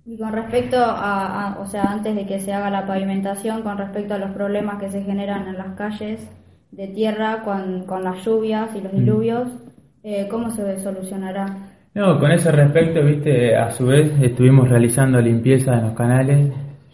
[0.10, 3.78] Y con respecto a, a, o sea, antes de que se haga la pavimentación, con
[3.78, 6.26] respecto a los problemas que se generan en las calles
[6.72, 9.70] de tierra con, con las lluvias y los diluvios, mm.
[10.04, 11.58] eh, ¿cómo se solucionará?
[11.94, 16.54] No, con ese respecto, viste, a su vez estuvimos realizando limpieza en los canales,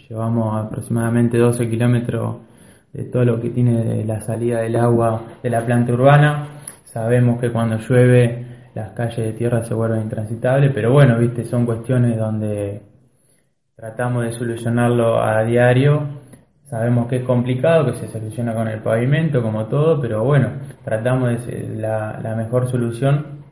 [0.10, 2.38] llevamos aproximadamente 12 kilómetros
[2.94, 6.48] de todo lo que tiene de la salida del agua de la planta urbana.
[6.86, 11.68] Sabemos que cuando llueve las calles de tierra se vuelven intransitables, pero bueno, viste, son
[11.68, 12.93] cuestiones donde
[13.76, 16.22] tratamos de solucionarlo a diario.
[16.66, 20.50] Sabemos que es complicado, que se soluciona con el pavimento, como todo, pero bueno,
[20.84, 23.44] tratamos de la, mejor solución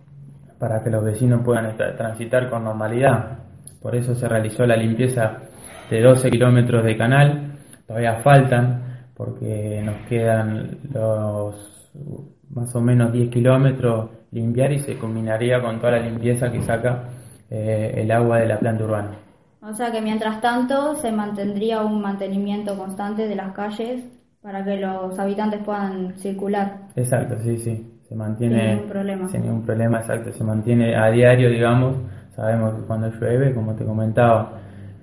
[0.60, 3.40] para que los vecinos puedan transitar con normalidad.
[3.82, 5.38] Por eso se realizó la limpieza
[5.90, 7.58] de 12 kilómetros de canal.
[7.86, 11.92] Todavía faltan, porque nos quedan los
[12.50, 17.04] más o menos 10 kilómetros limpiar y se combinaría con toda la limpieza que saca
[17.50, 19.31] eh, el agua de la planta urbana.
[19.62, 24.04] O sea que mientras tanto se mantendría un mantenimiento constante de las calles
[24.42, 26.88] para que los habitantes puedan circular.
[26.96, 28.00] Exacto, sí, sí.
[28.08, 29.30] Se mantiene sin ningún problema.
[29.30, 30.32] Sin ningún problema, exacto.
[30.32, 31.96] Se mantiene a diario, digamos.
[32.36, 34.54] Sabemos que cuando llueve, como te comentaba,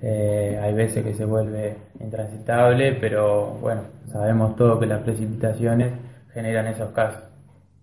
[0.03, 5.93] eh, hay veces que se vuelve intransitable, pero bueno, sabemos todo que las precipitaciones
[6.33, 7.23] generan esos casos.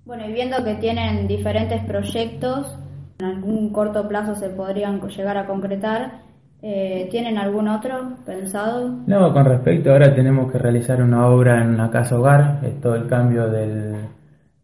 [0.05, 2.77] Bueno, y viendo que tienen diferentes proyectos,
[3.17, 6.24] en algún corto plazo se podrían llegar a concretar,
[6.67, 8.89] eh, ¿tienen algún otro pensado?
[9.05, 12.95] No, con respecto, ahora tenemos que realizar una obra en una casa hogar, es todo
[12.95, 13.97] el cambio del,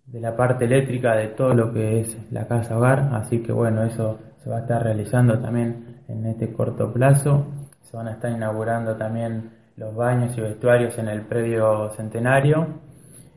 [0.07, 3.83] de la parte eléctrica de todo lo que es la casa hogar, así que bueno,
[3.83, 7.45] eso se va a estar realizando también en este corto plazo.
[7.83, 12.67] Se van a estar inaugurando también los baños y vestuarios en el predio centenario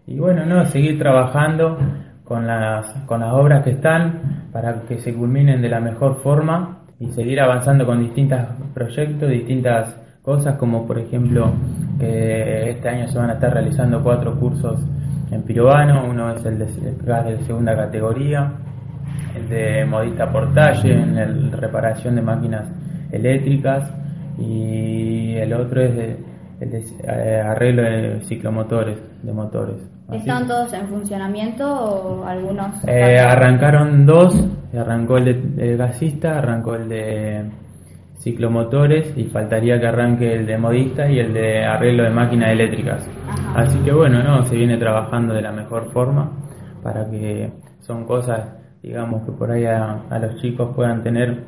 [0.07, 1.77] y bueno, no, seguir trabajando
[2.25, 6.74] con las, con las obras que están para que se culminen de la mejor forma
[7.01, 8.41] y seguir avanzando con distintos
[8.73, 11.53] proyectos, distintas cosas, como por ejemplo
[11.99, 14.81] que este año se van a estar realizando cuatro cursos
[15.31, 16.67] en pirobano, uno es el de
[17.05, 18.53] gas de segunda categoría,
[19.37, 22.69] el de modista portalle, en el reparación de máquinas
[23.11, 23.91] eléctricas
[24.39, 26.17] y el otro es de,
[26.61, 29.77] el de eh, arreglo de ciclomotores, de motores.
[30.13, 32.77] ¿Están todos en funcionamiento o algunos?
[32.87, 34.35] Eh, arrancaron dos,
[34.77, 37.45] arrancó el de, gasista, arrancó el de
[38.19, 43.09] ciclomotores y faltaría que arranque el de modista y el de arreglo de máquinas eléctricas.
[43.55, 46.31] Así que bueno, no, se viene trabajando de la mejor forma
[46.83, 48.49] para que son cosas,
[48.83, 51.45] digamos, que por ahí a, a los chicos puedan tener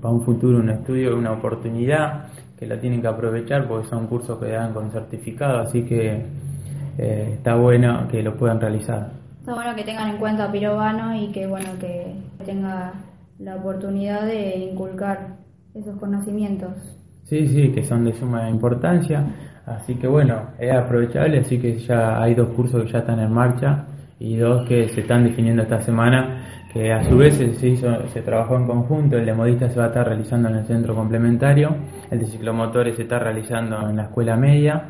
[0.00, 2.24] para un futuro un estudio, una oportunidad
[2.58, 6.24] que la tienen que aprovechar porque son cursos que dan con certificado, así que
[6.98, 9.21] eh, está bueno que lo puedan realizar.
[9.42, 12.14] Está bueno que tengan en cuenta a Pirovano y que bueno que
[12.46, 12.92] tenga
[13.40, 15.34] la oportunidad de inculcar
[15.74, 16.70] esos conocimientos.
[17.24, 19.24] Sí, sí, que son de suma importancia,
[19.66, 23.32] así que bueno, es aprovechable, así que ya hay dos cursos que ya están en
[23.32, 23.84] marcha
[24.20, 28.22] y dos que se están definiendo esta semana, que a su vez se, hizo, se
[28.22, 31.74] trabajó en conjunto, el de modistas se va a estar realizando en el centro complementario,
[32.12, 34.84] el de ciclomotores se está realizando en la escuela media,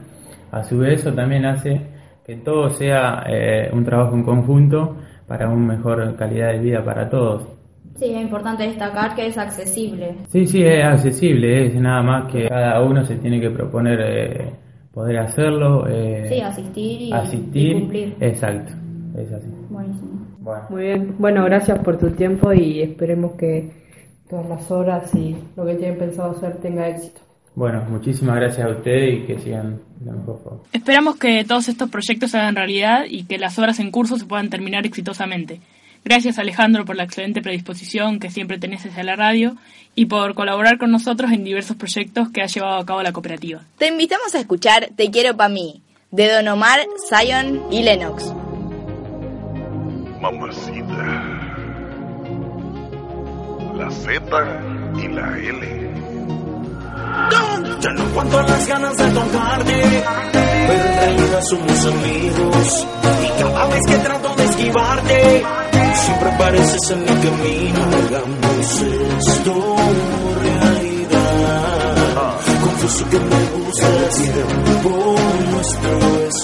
[0.50, 1.91] a su vez eso también hace
[2.24, 4.96] que todo sea eh, un trabajo en conjunto
[5.26, 7.46] para una mejor calidad de vida para todos.
[7.96, 10.16] Sí, es importante destacar que es accesible.
[10.28, 14.50] Sí, sí, es accesible, es nada más que cada uno se tiene que proponer eh,
[14.92, 15.86] poder hacerlo.
[15.88, 18.16] Eh, sí, asistir y, asistir, cumplir.
[18.20, 18.72] Exacto,
[19.16, 19.48] es así.
[19.68, 20.12] Buenísimo.
[20.70, 23.70] Muy bien, bueno, gracias por tu tiempo y esperemos que
[24.28, 27.20] todas las horas y lo que tienen pensado hacer tenga éxito.
[27.54, 30.60] Bueno, muchísimas gracias a ustedes y que sigan la mejor forma.
[30.72, 34.24] Esperamos que todos estos proyectos se hagan realidad y que las obras en curso se
[34.24, 35.60] puedan terminar exitosamente.
[36.04, 39.56] Gracias Alejandro por la excelente predisposición que siempre tenés hacia la radio
[39.94, 43.62] y por colaborar con nosotros en diversos proyectos que ha llevado a cabo la cooperativa.
[43.78, 48.32] Te invitamos a escuchar Te quiero pa' mí, de Don Omar, Zion y Lennox.
[50.20, 51.38] Mamacita.
[53.76, 54.20] La Z
[55.02, 56.11] y la L.
[57.80, 62.86] Ya no cuento las ganas de tocarte, pero en realidad somos amigos.
[63.24, 65.42] Y cada vez que trato de esquivarte,
[65.94, 67.80] siempre apareces en mi camino.
[68.06, 68.82] Hagamos
[69.26, 69.76] esto
[70.42, 71.92] realidad.
[72.62, 75.16] Confieso que me gusta el tiempo
[75.50, 75.92] nuestro
[76.26, 76.36] es.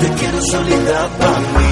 [0.00, 1.71] Te quiero solita para mí,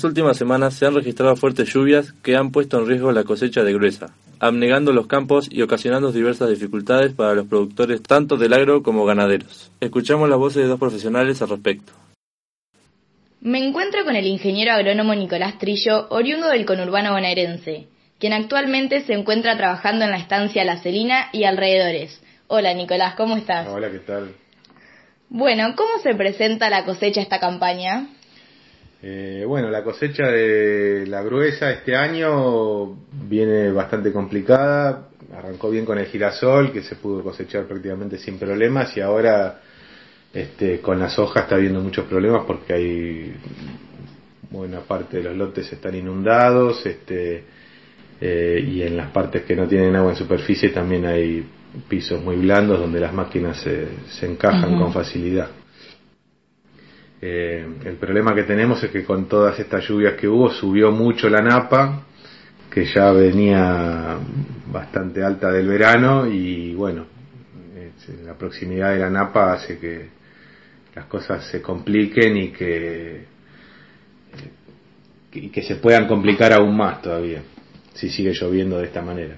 [0.00, 3.64] las últimas semanas se han registrado fuertes lluvias que han puesto en riesgo la cosecha
[3.64, 4.06] de gruesa,
[4.38, 9.70] abnegando los campos y ocasionando diversas dificultades para los productores tanto del agro como ganaderos.
[9.78, 11.92] Escuchamos las voces de dos profesionales al respecto.
[13.42, 17.88] Me encuentro con el ingeniero agrónomo Nicolás Trillo, oriundo del conurbano bonaerense,
[18.18, 22.22] quien actualmente se encuentra trabajando en la estancia La Celina y alrededores.
[22.46, 23.68] Hola Nicolás, ¿cómo estás?
[23.68, 24.34] Hola, ¿qué tal?
[25.28, 28.08] Bueno, ¿cómo se presenta la cosecha esta campaña?
[29.02, 32.96] Eh, bueno, la cosecha de la gruesa este año
[33.28, 35.08] viene bastante complicada.
[35.34, 39.60] Arrancó bien con el girasol, que se pudo cosechar prácticamente sin problemas, y ahora
[40.34, 43.34] este, con las hojas está habiendo muchos problemas porque hay
[44.50, 47.44] buena parte de los lotes están inundados, este,
[48.20, 51.46] eh, y en las partes que no tienen agua en superficie también hay
[51.88, 55.48] pisos muy blandos donde las máquinas se, se encajan con facilidad.
[57.22, 61.28] Eh, el problema que tenemos es que con todas estas lluvias que hubo subió mucho
[61.28, 62.06] la napa,
[62.70, 64.18] que ya venía
[64.72, 67.06] bastante alta del verano y bueno,
[67.74, 67.90] eh,
[68.24, 70.08] la proximidad de la napa hace que
[70.94, 73.24] las cosas se compliquen y que,
[75.32, 77.42] y que se puedan complicar aún más todavía
[77.94, 79.36] si sigue lloviendo de esta manera.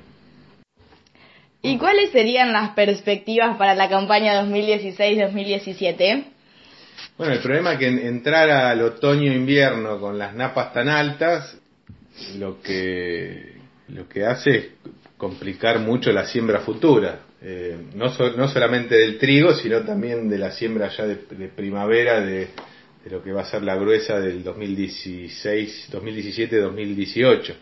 [1.62, 6.24] ¿Y cuáles serían las perspectivas para la campaña 2016-2017?
[7.22, 11.56] Bueno, el problema es que en- entrar al otoño-invierno con las napas tan altas,
[12.36, 13.58] lo que,
[13.90, 14.66] lo que hace es
[15.16, 17.20] complicar mucho la siembra futura.
[17.40, 18.06] Eh, no,
[18.36, 21.14] no solamente del trigo, sino también de la siembra ya de,
[21.46, 22.48] primavera de,
[23.08, 27.54] lo que va a ser la gruesa del 2016, 2017-2018.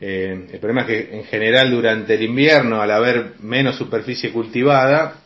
[0.00, 5.20] Eh, el problema es que en general durante el invierno, al haber menos superficie cultivada,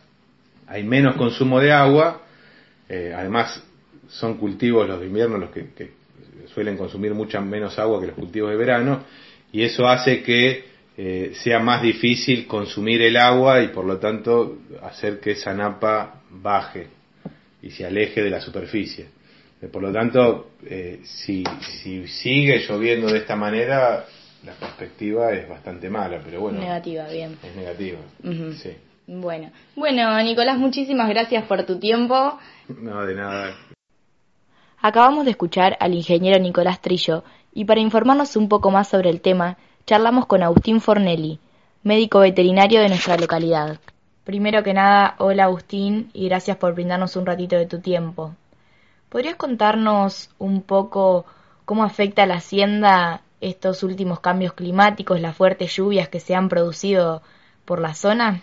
[0.67, 2.27] hay menos consumo de agua,
[2.89, 3.63] eh, además
[4.09, 5.91] son cultivos los de invierno los que, que
[6.53, 9.05] suelen consumir mucha menos agua que los cultivos de verano,
[9.53, 10.65] y eso hace que
[10.97, 16.23] eh, sea más difícil consumir el agua y por lo tanto hacer que esa napa
[16.31, 16.89] baje
[17.63, 19.07] y se aleje de la superficie.
[19.61, 21.45] Eh, Por lo tanto, eh, si,
[21.83, 24.07] si sigue lloviendo de esta manera,
[24.45, 27.37] la perspectiva es bastante mala, pero bueno, Negativa, bien.
[27.43, 27.99] es negativa.
[28.55, 28.71] Sí.
[29.11, 32.39] Bueno, bueno, Nicolás, muchísimas gracias por tu tiempo.
[32.69, 33.57] No, de nada.
[34.83, 39.23] Acabamos de escuchar al ingeniero Nicolás Trillo y para informarnos un poco más sobre el
[39.23, 39.57] tema,
[39.87, 41.41] charlamos con Agustín Fornelli,
[41.83, 43.81] médico veterinario de nuestra localidad.
[44.25, 48.35] Primero que nada, hola Agustín y gracias por brindarnos un ratito de tu tiempo.
[49.09, 51.25] ¿Podrías contarnos un poco
[51.65, 56.51] cómo afecta a la hacienda estos últimos cambios climáticos, las fuertes lluvias que se han
[56.51, 57.23] producido
[57.65, 58.43] por la zona?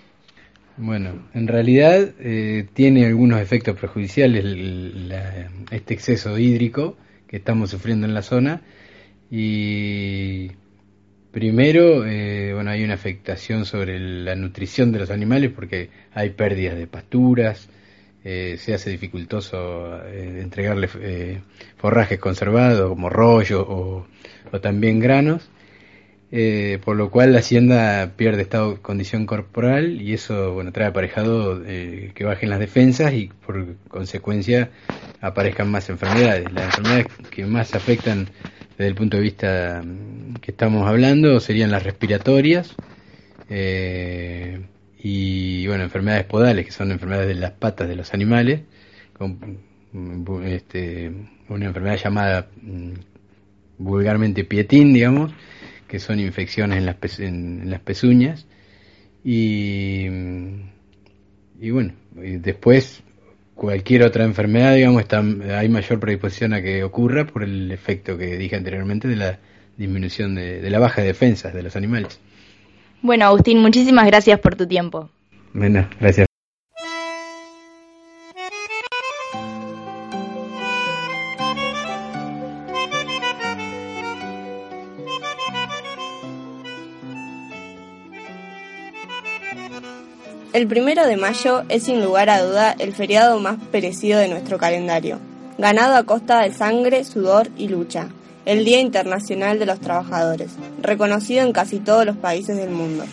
[0.78, 6.98] Bueno, en realidad eh, tiene algunos efectos perjudiciales el- la- este exceso hídrico
[7.28, 8.62] que estamos sufriendo en la zona.
[9.32, 10.52] Y
[11.32, 16.78] primero, eh, bueno, hay una afectación sobre la nutrición de los animales porque hay pérdidas
[16.78, 17.70] de pasturas,
[18.24, 20.90] eh, se hace dificultoso eh, entregarle
[21.78, 24.08] forrajes conservados como rollo o,
[24.52, 25.50] o también granos
[26.32, 31.62] eh, por lo cual la hacienda pierde estado condición corporal y eso bueno trae aparejado
[31.66, 34.72] eh, que bajen las defensas y por consecuencia
[35.22, 36.52] aparezcan más enfermedades.
[36.52, 38.28] Las enfermedades que más afectan
[38.72, 42.76] desde el punto de vista mm, que estamos hablando serían las respiratorias
[43.50, 44.66] eh,
[44.98, 48.62] y bueno enfermedades podales que son enfermedades de las patas de los animales
[49.14, 49.60] con
[49.94, 51.12] mm, este,
[51.50, 52.94] una enfermedad llamada mm,
[53.78, 55.32] vulgarmente pietín digamos
[55.88, 58.46] que son infecciones en las, pe- en, en las pezuñas
[59.24, 60.06] y,
[61.60, 63.04] y bueno, y después
[63.56, 65.24] cualquier otra enfermedad, digamos, está,
[65.58, 69.40] hay mayor predisposición a que ocurra por el efecto que dije anteriormente de la
[69.78, 72.20] disminución de, de la baja de defensas de los animales.
[73.02, 75.10] Bueno, Agustín, muchísimas gracias por tu tiempo.
[75.54, 76.28] Bueno, gracias.
[90.56, 94.58] El primero de mayo es sin lugar a duda el feriado más perecido de nuestro
[94.58, 95.20] calendario,
[95.58, 98.08] ganado a costa de sangre, sudor y lucha,
[98.46, 100.52] el Día Internacional de los Trabajadores,
[100.82, 103.04] reconocido en casi todos los países del mundo.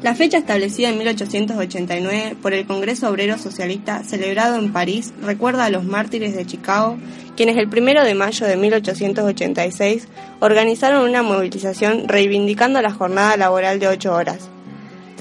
[0.00, 5.70] La fecha establecida en 1889 por el Congreso Obrero Socialista celebrado en París recuerda a
[5.70, 6.98] los mártires de Chicago,
[7.34, 10.06] quienes el primero de mayo de 1886
[10.38, 14.52] organizaron una movilización reivindicando la jornada laboral de ocho horas.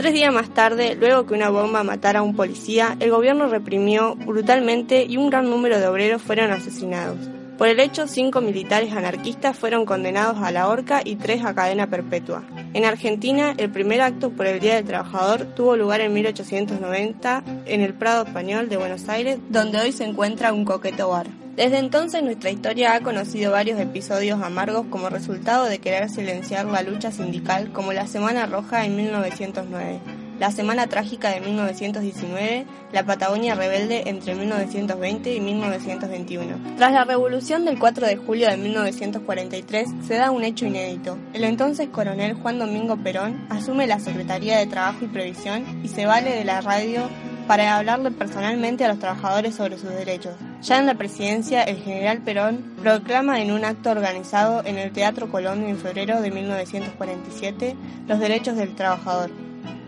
[0.01, 4.15] Tres días más tarde, luego que una bomba matara a un policía, el gobierno reprimió
[4.15, 7.19] brutalmente y un gran número de obreros fueron asesinados.
[7.59, 11.85] Por el hecho, cinco militares anarquistas fueron condenados a la horca y tres a cadena
[11.85, 12.43] perpetua.
[12.73, 17.81] En Argentina, el primer acto por el Día del Trabajador tuvo lugar en 1890 en
[17.81, 21.40] el Prado Español de Buenos Aires, donde hoy se encuentra un coqueto bar.
[21.55, 26.81] Desde entonces nuestra historia ha conocido varios episodios amargos como resultado de querer silenciar la
[26.81, 29.99] lucha sindical como la Semana Roja en 1909,
[30.39, 36.77] La Semana Trágica de 1919, La Patagonia Rebelde entre 1920 y 1921.
[36.77, 41.17] Tras la revolución del 4 de julio de 1943 se da un hecho inédito.
[41.33, 46.05] El entonces coronel Juan Domingo Perón asume la Secretaría de Trabajo y Previsión y se
[46.05, 47.09] vale de la radio
[47.51, 50.35] para hablarle personalmente a los trabajadores sobre sus derechos.
[50.61, 55.29] Ya en la presidencia, el general Perón proclama en un acto organizado en el Teatro
[55.29, 57.75] Colón en febrero de 1947
[58.07, 59.31] los derechos del trabajador,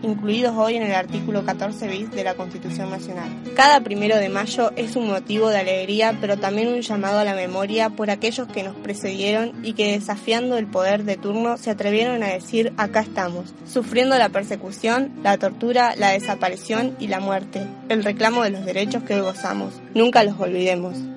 [0.04, 3.30] incluidos hoy en el artículo 14 bis de la Constitución Nacional.
[3.56, 7.34] Cada primero de mayo es un motivo de alegría, pero también un llamado a la
[7.34, 12.22] memoria por aquellos que nos precedieron y que desafiando el poder de turno se atrevieron
[12.22, 18.04] a decir acá estamos, sufriendo la persecución, la tortura, la desaparición y la muerte, el
[18.04, 19.80] reclamo de los derechos que hoy gozamos.
[19.94, 21.13] Nunca los olvidemos.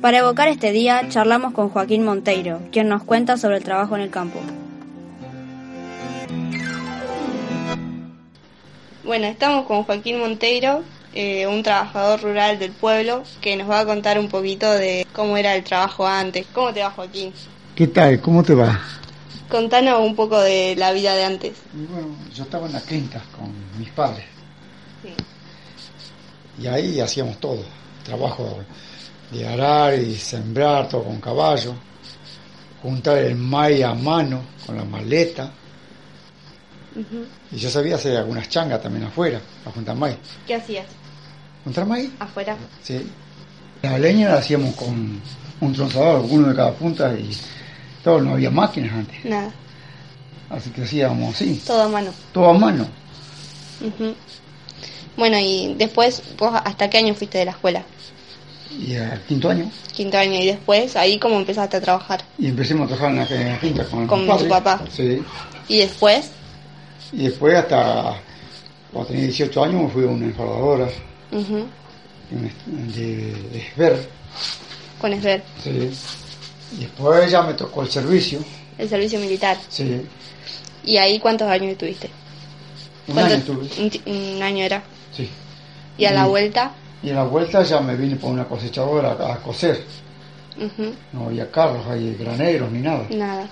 [0.00, 4.00] Para evocar este día, charlamos con Joaquín Monteiro, quien nos cuenta sobre el trabajo en
[4.00, 4.40] el campo.
[9.04, 10.82] Bueno, estamos con Joaquín Monteiro,
[11.12, 15.36] eh, un trabajador rural del pueblo, que nos va a contar un poquito de cómo
[15.36, 16.46] era el trabajo antes.
[16.54, 17.34] ¿Cómo te va, Joaquín?
[17.74, 18.22] ¿Qué tal?
[18.22, 18.80] ¿Cómo te va?
[19.50, 21.58] Contanos un poco de la vida de antes.
[21.74, 24.24] Bueno, yo estaba en la quinta con mis padres.
[26.58, 27.62] Y ahí hacíamos todo.
[28.04, 28.64] Trabajo
[29.30, 31.74] de arar y sembrar, todo con caballo.
[32.82, 35.50] Juntar el maíz a mano con la maleta.
[37.52, 40.16] Y yo sabía hacer algunas changas también afuera, para juntar maíz.
[40.46, 40.86] ¿Qué hacías?
[41.64, 42.10] ¿Juntar maíz?
[42.18, 42.56] ¿Afuera?
[42.82, 43.06] Sí.
[43.82, 45.20] La leña la hacíamos con
[45.60, 47.30] un tronzador, uno de cada punta y
[48.02, 49.24] todo, no había máquinas antes.
[49.24, 49.52] Nada.
[50.48, 52.10] Así que hacíamos así, Todo a mano.
[52.32, 52.86] todo a mano.
[55.16, 57.84] Bueno, y después, ¿vos hasta qué año fuiste de la escuela?
[58.78, 60.40] Y al quinto año, Quinto año.
[60.40, 62.22] Y después, ahí cómo empezaste a trabajar.
[62.38, 64.48] y empecemos a trabajar en la, finca con, Con padres.
[64.48, 64.80] papá.
[64.92, 65.22] Sí.
[65.68, 66.30] Y después,
[67.12, 68.14] Y después hasta,
[68.92, 70.88] cuando tenía 18 años, me fui a una enfardadora
[71.32, 71.66] ujú,
[72.30, 74.08] de, de Esber.
[75.00, 75.90] con Esber, Sí.
[76.78, 78.38] Y después ya me tocó el servicio.
[78.78, 79.56] el servicio militar.
[79.68, 80.02] Sí.
[80.84, 82.08] ¿Y ahí cuántos años estuviste?
[83.08, 84.00] Un ¿Cuánto- año tuve.
[84.36, 84.82] Un, año era.
[85.16, 85.28] Sí.
[85.98, 86.70] ¿Y a la Y- vuelta?
[87.02, 89.82] Y a la vuelta ya me vine por una cosechadora a, a coser.
[91.12, 93.06] No había carros, hay graneros ni nada.
[93.10, 93.46] Nada.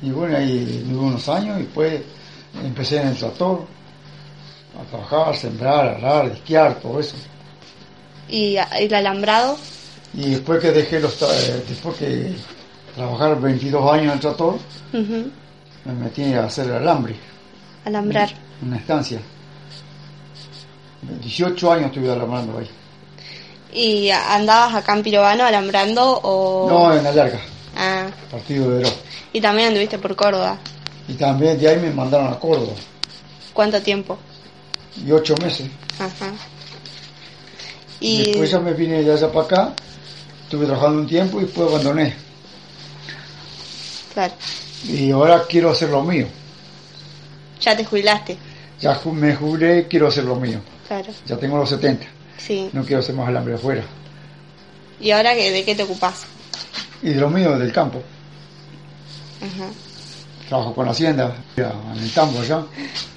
[0.00, 2.00] Y bueno, ahí viví unos años y después
[2.64, 3.66] empecé en el tractor
[4.80, 7.16] a trabajar, sembrar, arar, esquiar, todo eso.
[8.28, 9.56] ¿Y a- el alambrado?
[10.14, 12.32] Y después que dejé los, tra- eh, después que
[12.94, 14.54] trabajar 22 años en el tractor,
[14.94, 15.30] Ujú,
[15.84, 17.16] me metí a hacer alambre,
[17.84, 18.30] Alambrar.
[18.62, 19.20] en una estancia.
[21.20, 22.68] 18 años estuve alambrando ahí.
[23.72, 26.68] ¿Y andabas acá en Pirobano alambrando o...?
[26.68, 27.40] No, en la larga,
[27.76, 28.92] Ah, partido de Verón.
[29.34, 30.58] y también anduviste por Córdoba.
[31.08, 32.72] Y también de ahí me mandaron a Córdoba.
[33.52, 34.18] ¿Cuánto tiempo?
[35.04, 35.68] Y 8 meses.
[35.98, 36.32] Ajá.
[38.00, 38.24] Y...
[38.24, 39.72] Después ya me vine de allá para acá,
[40.44, 42.14] estuve trabajando un tiempo y después abandoné.
[44.14, 44.34] Claro.
[44.84, 46.26] Y ahora quiero hacer lo mío.
[47.60, 48.38] Ya te jubilaste.
[48.80, 50.60] Ya me jubilé, quiero hacer lo mío.
[50.88, 51.12] Claro.
[51.26, 52.06] Ya tengo los 70.
[52.38, 52.68] Sí.
[52.72, 53.82] No quiero hacer más alambre afuera.
[55.00, 56.24] ¿Y ahora de qué te ocupás?
[57.02, 58.02] Y de lo mío, del campo.
[59.42, 59.68] Ajá.
[60.48, 62.62] Trabajo con la hacienda, en el tambo allá.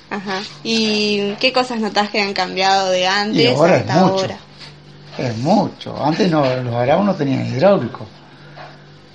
[0.10, 0.42] Ajá.
[0.64, 4.14] ¿Y qué cosas notás que han cambiado de antes Y ahora es hasta mucho.
[4.22, 4.38] ahora?
[5.18, 6.04] Es mucho.
[6.06, 8.06] Antes no, los arados no tenían hidráulico.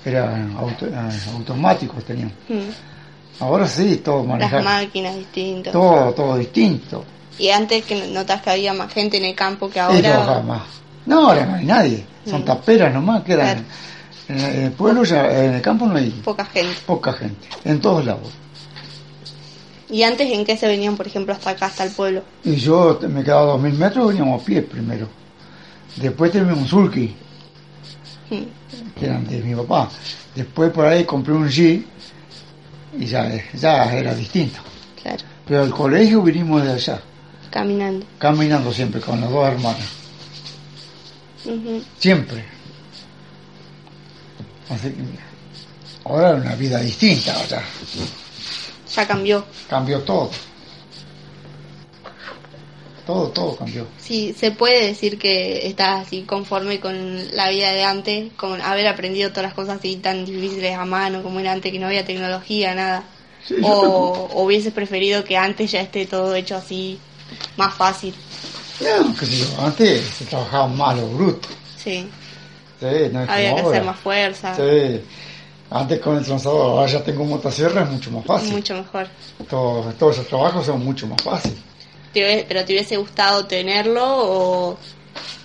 [0.04, 0.92] Eran auto- eh,
[1.34, 2.28] automáticos tenían.
[2.48, 3.40] Mm.
[3.42, 4.62] Ahora sí, todo Las manejado.
[4.62, 5.72] máquinas distintas.
[5.72, 7.04] Todo, todo distinto.
[7.38, 10.40] Y antes que notas que había más gente en el campo que ahora.
[10.46, 10.62] más.
[11.06, 12.04] No, ahora no hay nadie.
[12.28, 13.64] Son taperas nomás, quedan.
[14.28, 16.74] En el pueblo, ya, en el campo no hay Poca gente.
[16.86, 17.46] poca gente.
[17.64, 18.30] En todos lados.
[19.90, 22.22] ¿Y antes en qué se venían, por ejemplo, hasta acá, hasta el pueblo?
[22.42, 25.06] Y yo me quedaba a dos mil metros, veníamos a pie primero.
[25.96, 27.14] Después teníamos un sulky,
[28.30, 28.98] Mm.
[28.98, 29.90] que eran de mi papá.
[30.34, 31.84] Después por ahí compré un G
[32.98, 34.60] y ya, ya era distinto.
[35.02, 35.22] Claro.
[35.46, 37.00] Pero al colegio vinimos de allá,
[37.54, 38.04] Caminando.
[38.18, 39.86] caminando siempre con las dos hermanas.
[42.00, 42.44] Siempre.
[44.68, 45.02] Así que
[46.04, 47.62] ahora es una vida distinta, o sea,
[48.96, 49.44] Ya cambió.
[49.70, 50.30] cambió todo.
[53.06, 53.86] Todo, todo cambió.
[54.00, 58.88] Sí, se puede decir que estás así conforme con la vida de antes, con haber
[58.88, 62.04] aprendido todas las cosas así tan difíciles a mano como era antes, que no había
[62.04, 63.04] tecnología, nada.
[63.46, 63.68] Sí, o,
[64.32, 66.98] o hubieses preferido que antes ya esté todo hecho así,
[67.56, 68.14] más fácil.
[68.80, 71.48] No, qué sé yo, antes se trabajaba más lo bruto.
[71.76, 72.08] Sí,
[72.80, 73.68] Sí, no es había que ahora.
[73.68, 74.56] hacer más fuerza.
[74.56, 75.00] Sí.
[75.70, 78.52] Antes con el transador, ahora ya tengo motosierra, es mucho más fácil.
[78.52, 79.08] Mucho mejor.
[79.48, 81.58] Todos, todos esos trabajos son mucho más fáciles.
[82.12, 84.78] ¿Te- ¿Pero te hubiese gustado tenerlo o,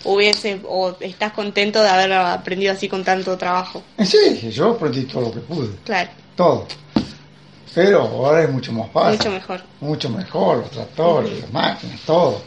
[0.03, 3.82] hubiese, o estás contento de haber aprendido así con tanto trabajo?
[4.05, 6.67] Sí, yo aprendí todo lo que pude, Claro, todo.
[7.74, 9.17] Pero ahora es mucho más fácil.
[9.20, 9.61] mucho mejor.
[9.82, 12.41] Mucho mejor, los tractores, las máquinas, todo.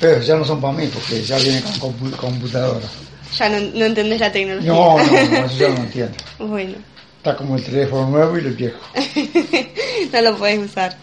[0.00, 2.86] Pero ya no son para mí, porque ya vienen con compu- computadora.
[3.36, 4.72] Ya no, no entendés la tecnología.
[4.72, 6.14] No, no, no, eso ya no entiendo.
[6.38, 6.74] bueno,
[7.18, 8.78] Está como el teléfono nuevo y el viejo.
[10.12, 10.96] no lo podés usar.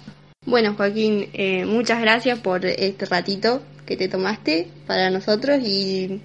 [0.46, 6.22] Bueno, Joaquín, eh, muchas gracias por este ratito que te tomaste para nosotros y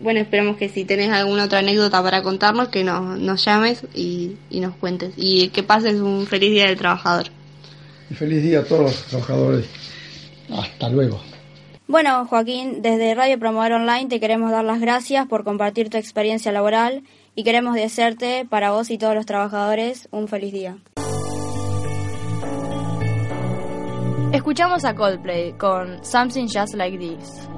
[0.00, 4.36] bueno, esperamos que si tenés alguna otra anécdota para contarnos, que nos, nos llames y,
[4.48, 5.12] y nos cuentes.
[5.16, 7.26] Y que pases un feliz día del trabajador.
[8.10, 9.66] Y feliz día a todos los trabajadores.
[10.50, 11.20] Hasta luego.
[11.86, 16.52] Bueno, Joaquín, desde Radio Promover Online te queremos dar las gracias por compartir tu experiencia
[16.52, 17.02] laboral
[17.34, 20.78] y queremos desearte para vos y todos los trabajadores un feliz día.
[24.32, 27.48] Escuchamos a Coldplay con Something Just Like This.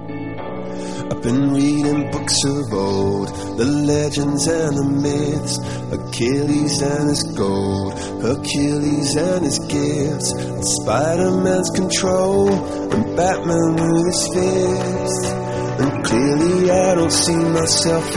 [1.10, 5.58] I've been reading books of old, the legends and the myths,
[5.92, 7.92] Achilles and his gold,
[8.22, 15.26] Hercules and his gifts, and Spider-Man's control, and Batman with his fists.
[15.82, 18.16] And clearly I don't see myself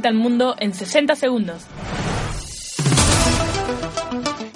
[0.00, 1.62] Vuelta al mundo en 60 segundos.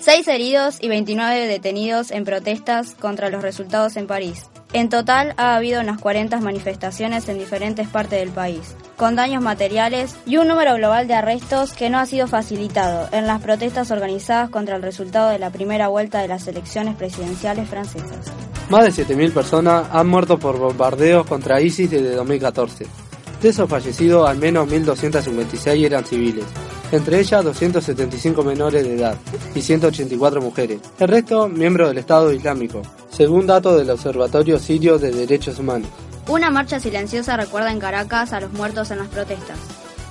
[0.00, 4.46] Seis heridos y 29 detenidos en protestas contra los resultados en París.
[4.72, 10.16] En total ha habido unas 40 manifestaciones en diferentes partes del país, con daños materiales
[10.24, 14.48] y un número global de arrestos que no ha sido facilitado en las protestas organizadas
[14.48, 18.32] contra el resultado de la primera vuelta de las elecciones presidenciales francesas.
[18.70, 23.03] Más de 7.000 personas han muerto por bombardeos contra ISIS desde 2014.
[23.44, 26.46] De esos fallecidos, al menos 1.256 eran civiles,
[26.90, 29.18] entre ellas 275 menores de edad
[29.54, 30.80] y 184 mujeres.
[30.98, 32.80] El resto, miembros del Estado Islámico,
[33.10, 35.90] según datos del Observatorio Sirio de Derechos Humanos.
[36.26, 39.58] Una marcha silenciosa recuerda en Caracas a los muertos en las protestas.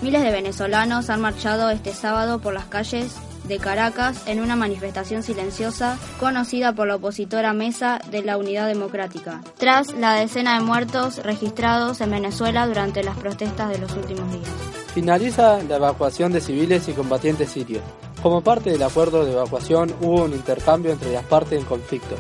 [0.04, 5.24] Miles de venezolanos han marchado este sábado por las calles de Caracas en una manifestación
[5.24, 11.18] silenciosa conocida por la opositora Mesa de la Unidad Democrática, tras la decena de muertos
[11.24, 14.50] registrados en Venezuela durante las protestas de los últimos días.
[14.94, 17.82] Finaliza la evacuación de civiles y combatientes sirios.
[18.22, 22.16] Como parte del acuerdo de evacuación hubo un intercambio entre las partes en conflicto.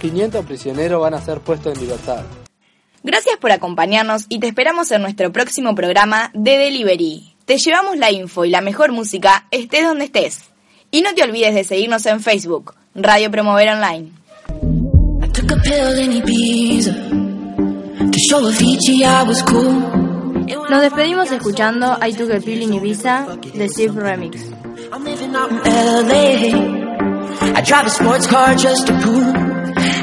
[0.00, 2.24] 500 prisioneros van a ser puestos en libertad.
[3.02, 7.34] Gracias por acompañarnos y te esperamos en nuestro próximo programa de Delivery.
[7.44, 10.51] Te llevamos la info y la mejor música estés donde estés.
[10.94, 14.12] Y no te olvides de seguirnos en Facebook, Radio Promover Online.
[20.68, 24.50] Nos despedimos escuchando I Took a Pill in Ibiza de Sif Remix.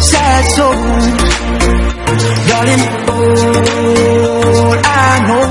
[0.00, 0.74] sad soul,
[2.48, 2.84] darling.
[3.10, 5.46] All I know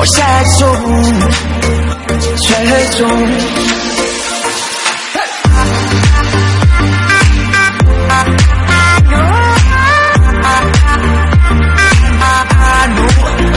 [0.00, 1.08] are sad souls,
[2.46, 3.66] sad souls.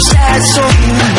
[0.02, 1.19] Sad soul.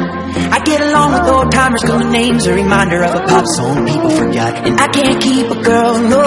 [0.65, 4.09] Get along with old timers cause my name's a reminder of a pop song people
[4.11, 4.65] forgot.
[4.65, 6.23] And I can't keep a girl, no.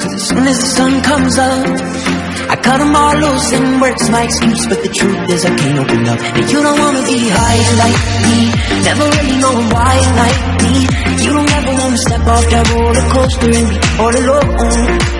[0.00, 1.66] Cause as soon as the sun comes up,
[2.50, 4.66] I cut them all loose and work's my excuse.
[4.66, 6.18] But the truth is I can't open up.
[6.18, 8.38] And you don't wanna be high like me.
[8.82, 10.74] Never really know why like me.
[11.24, 15.19] You don't ever wanna step off that roller coaster and be all alone.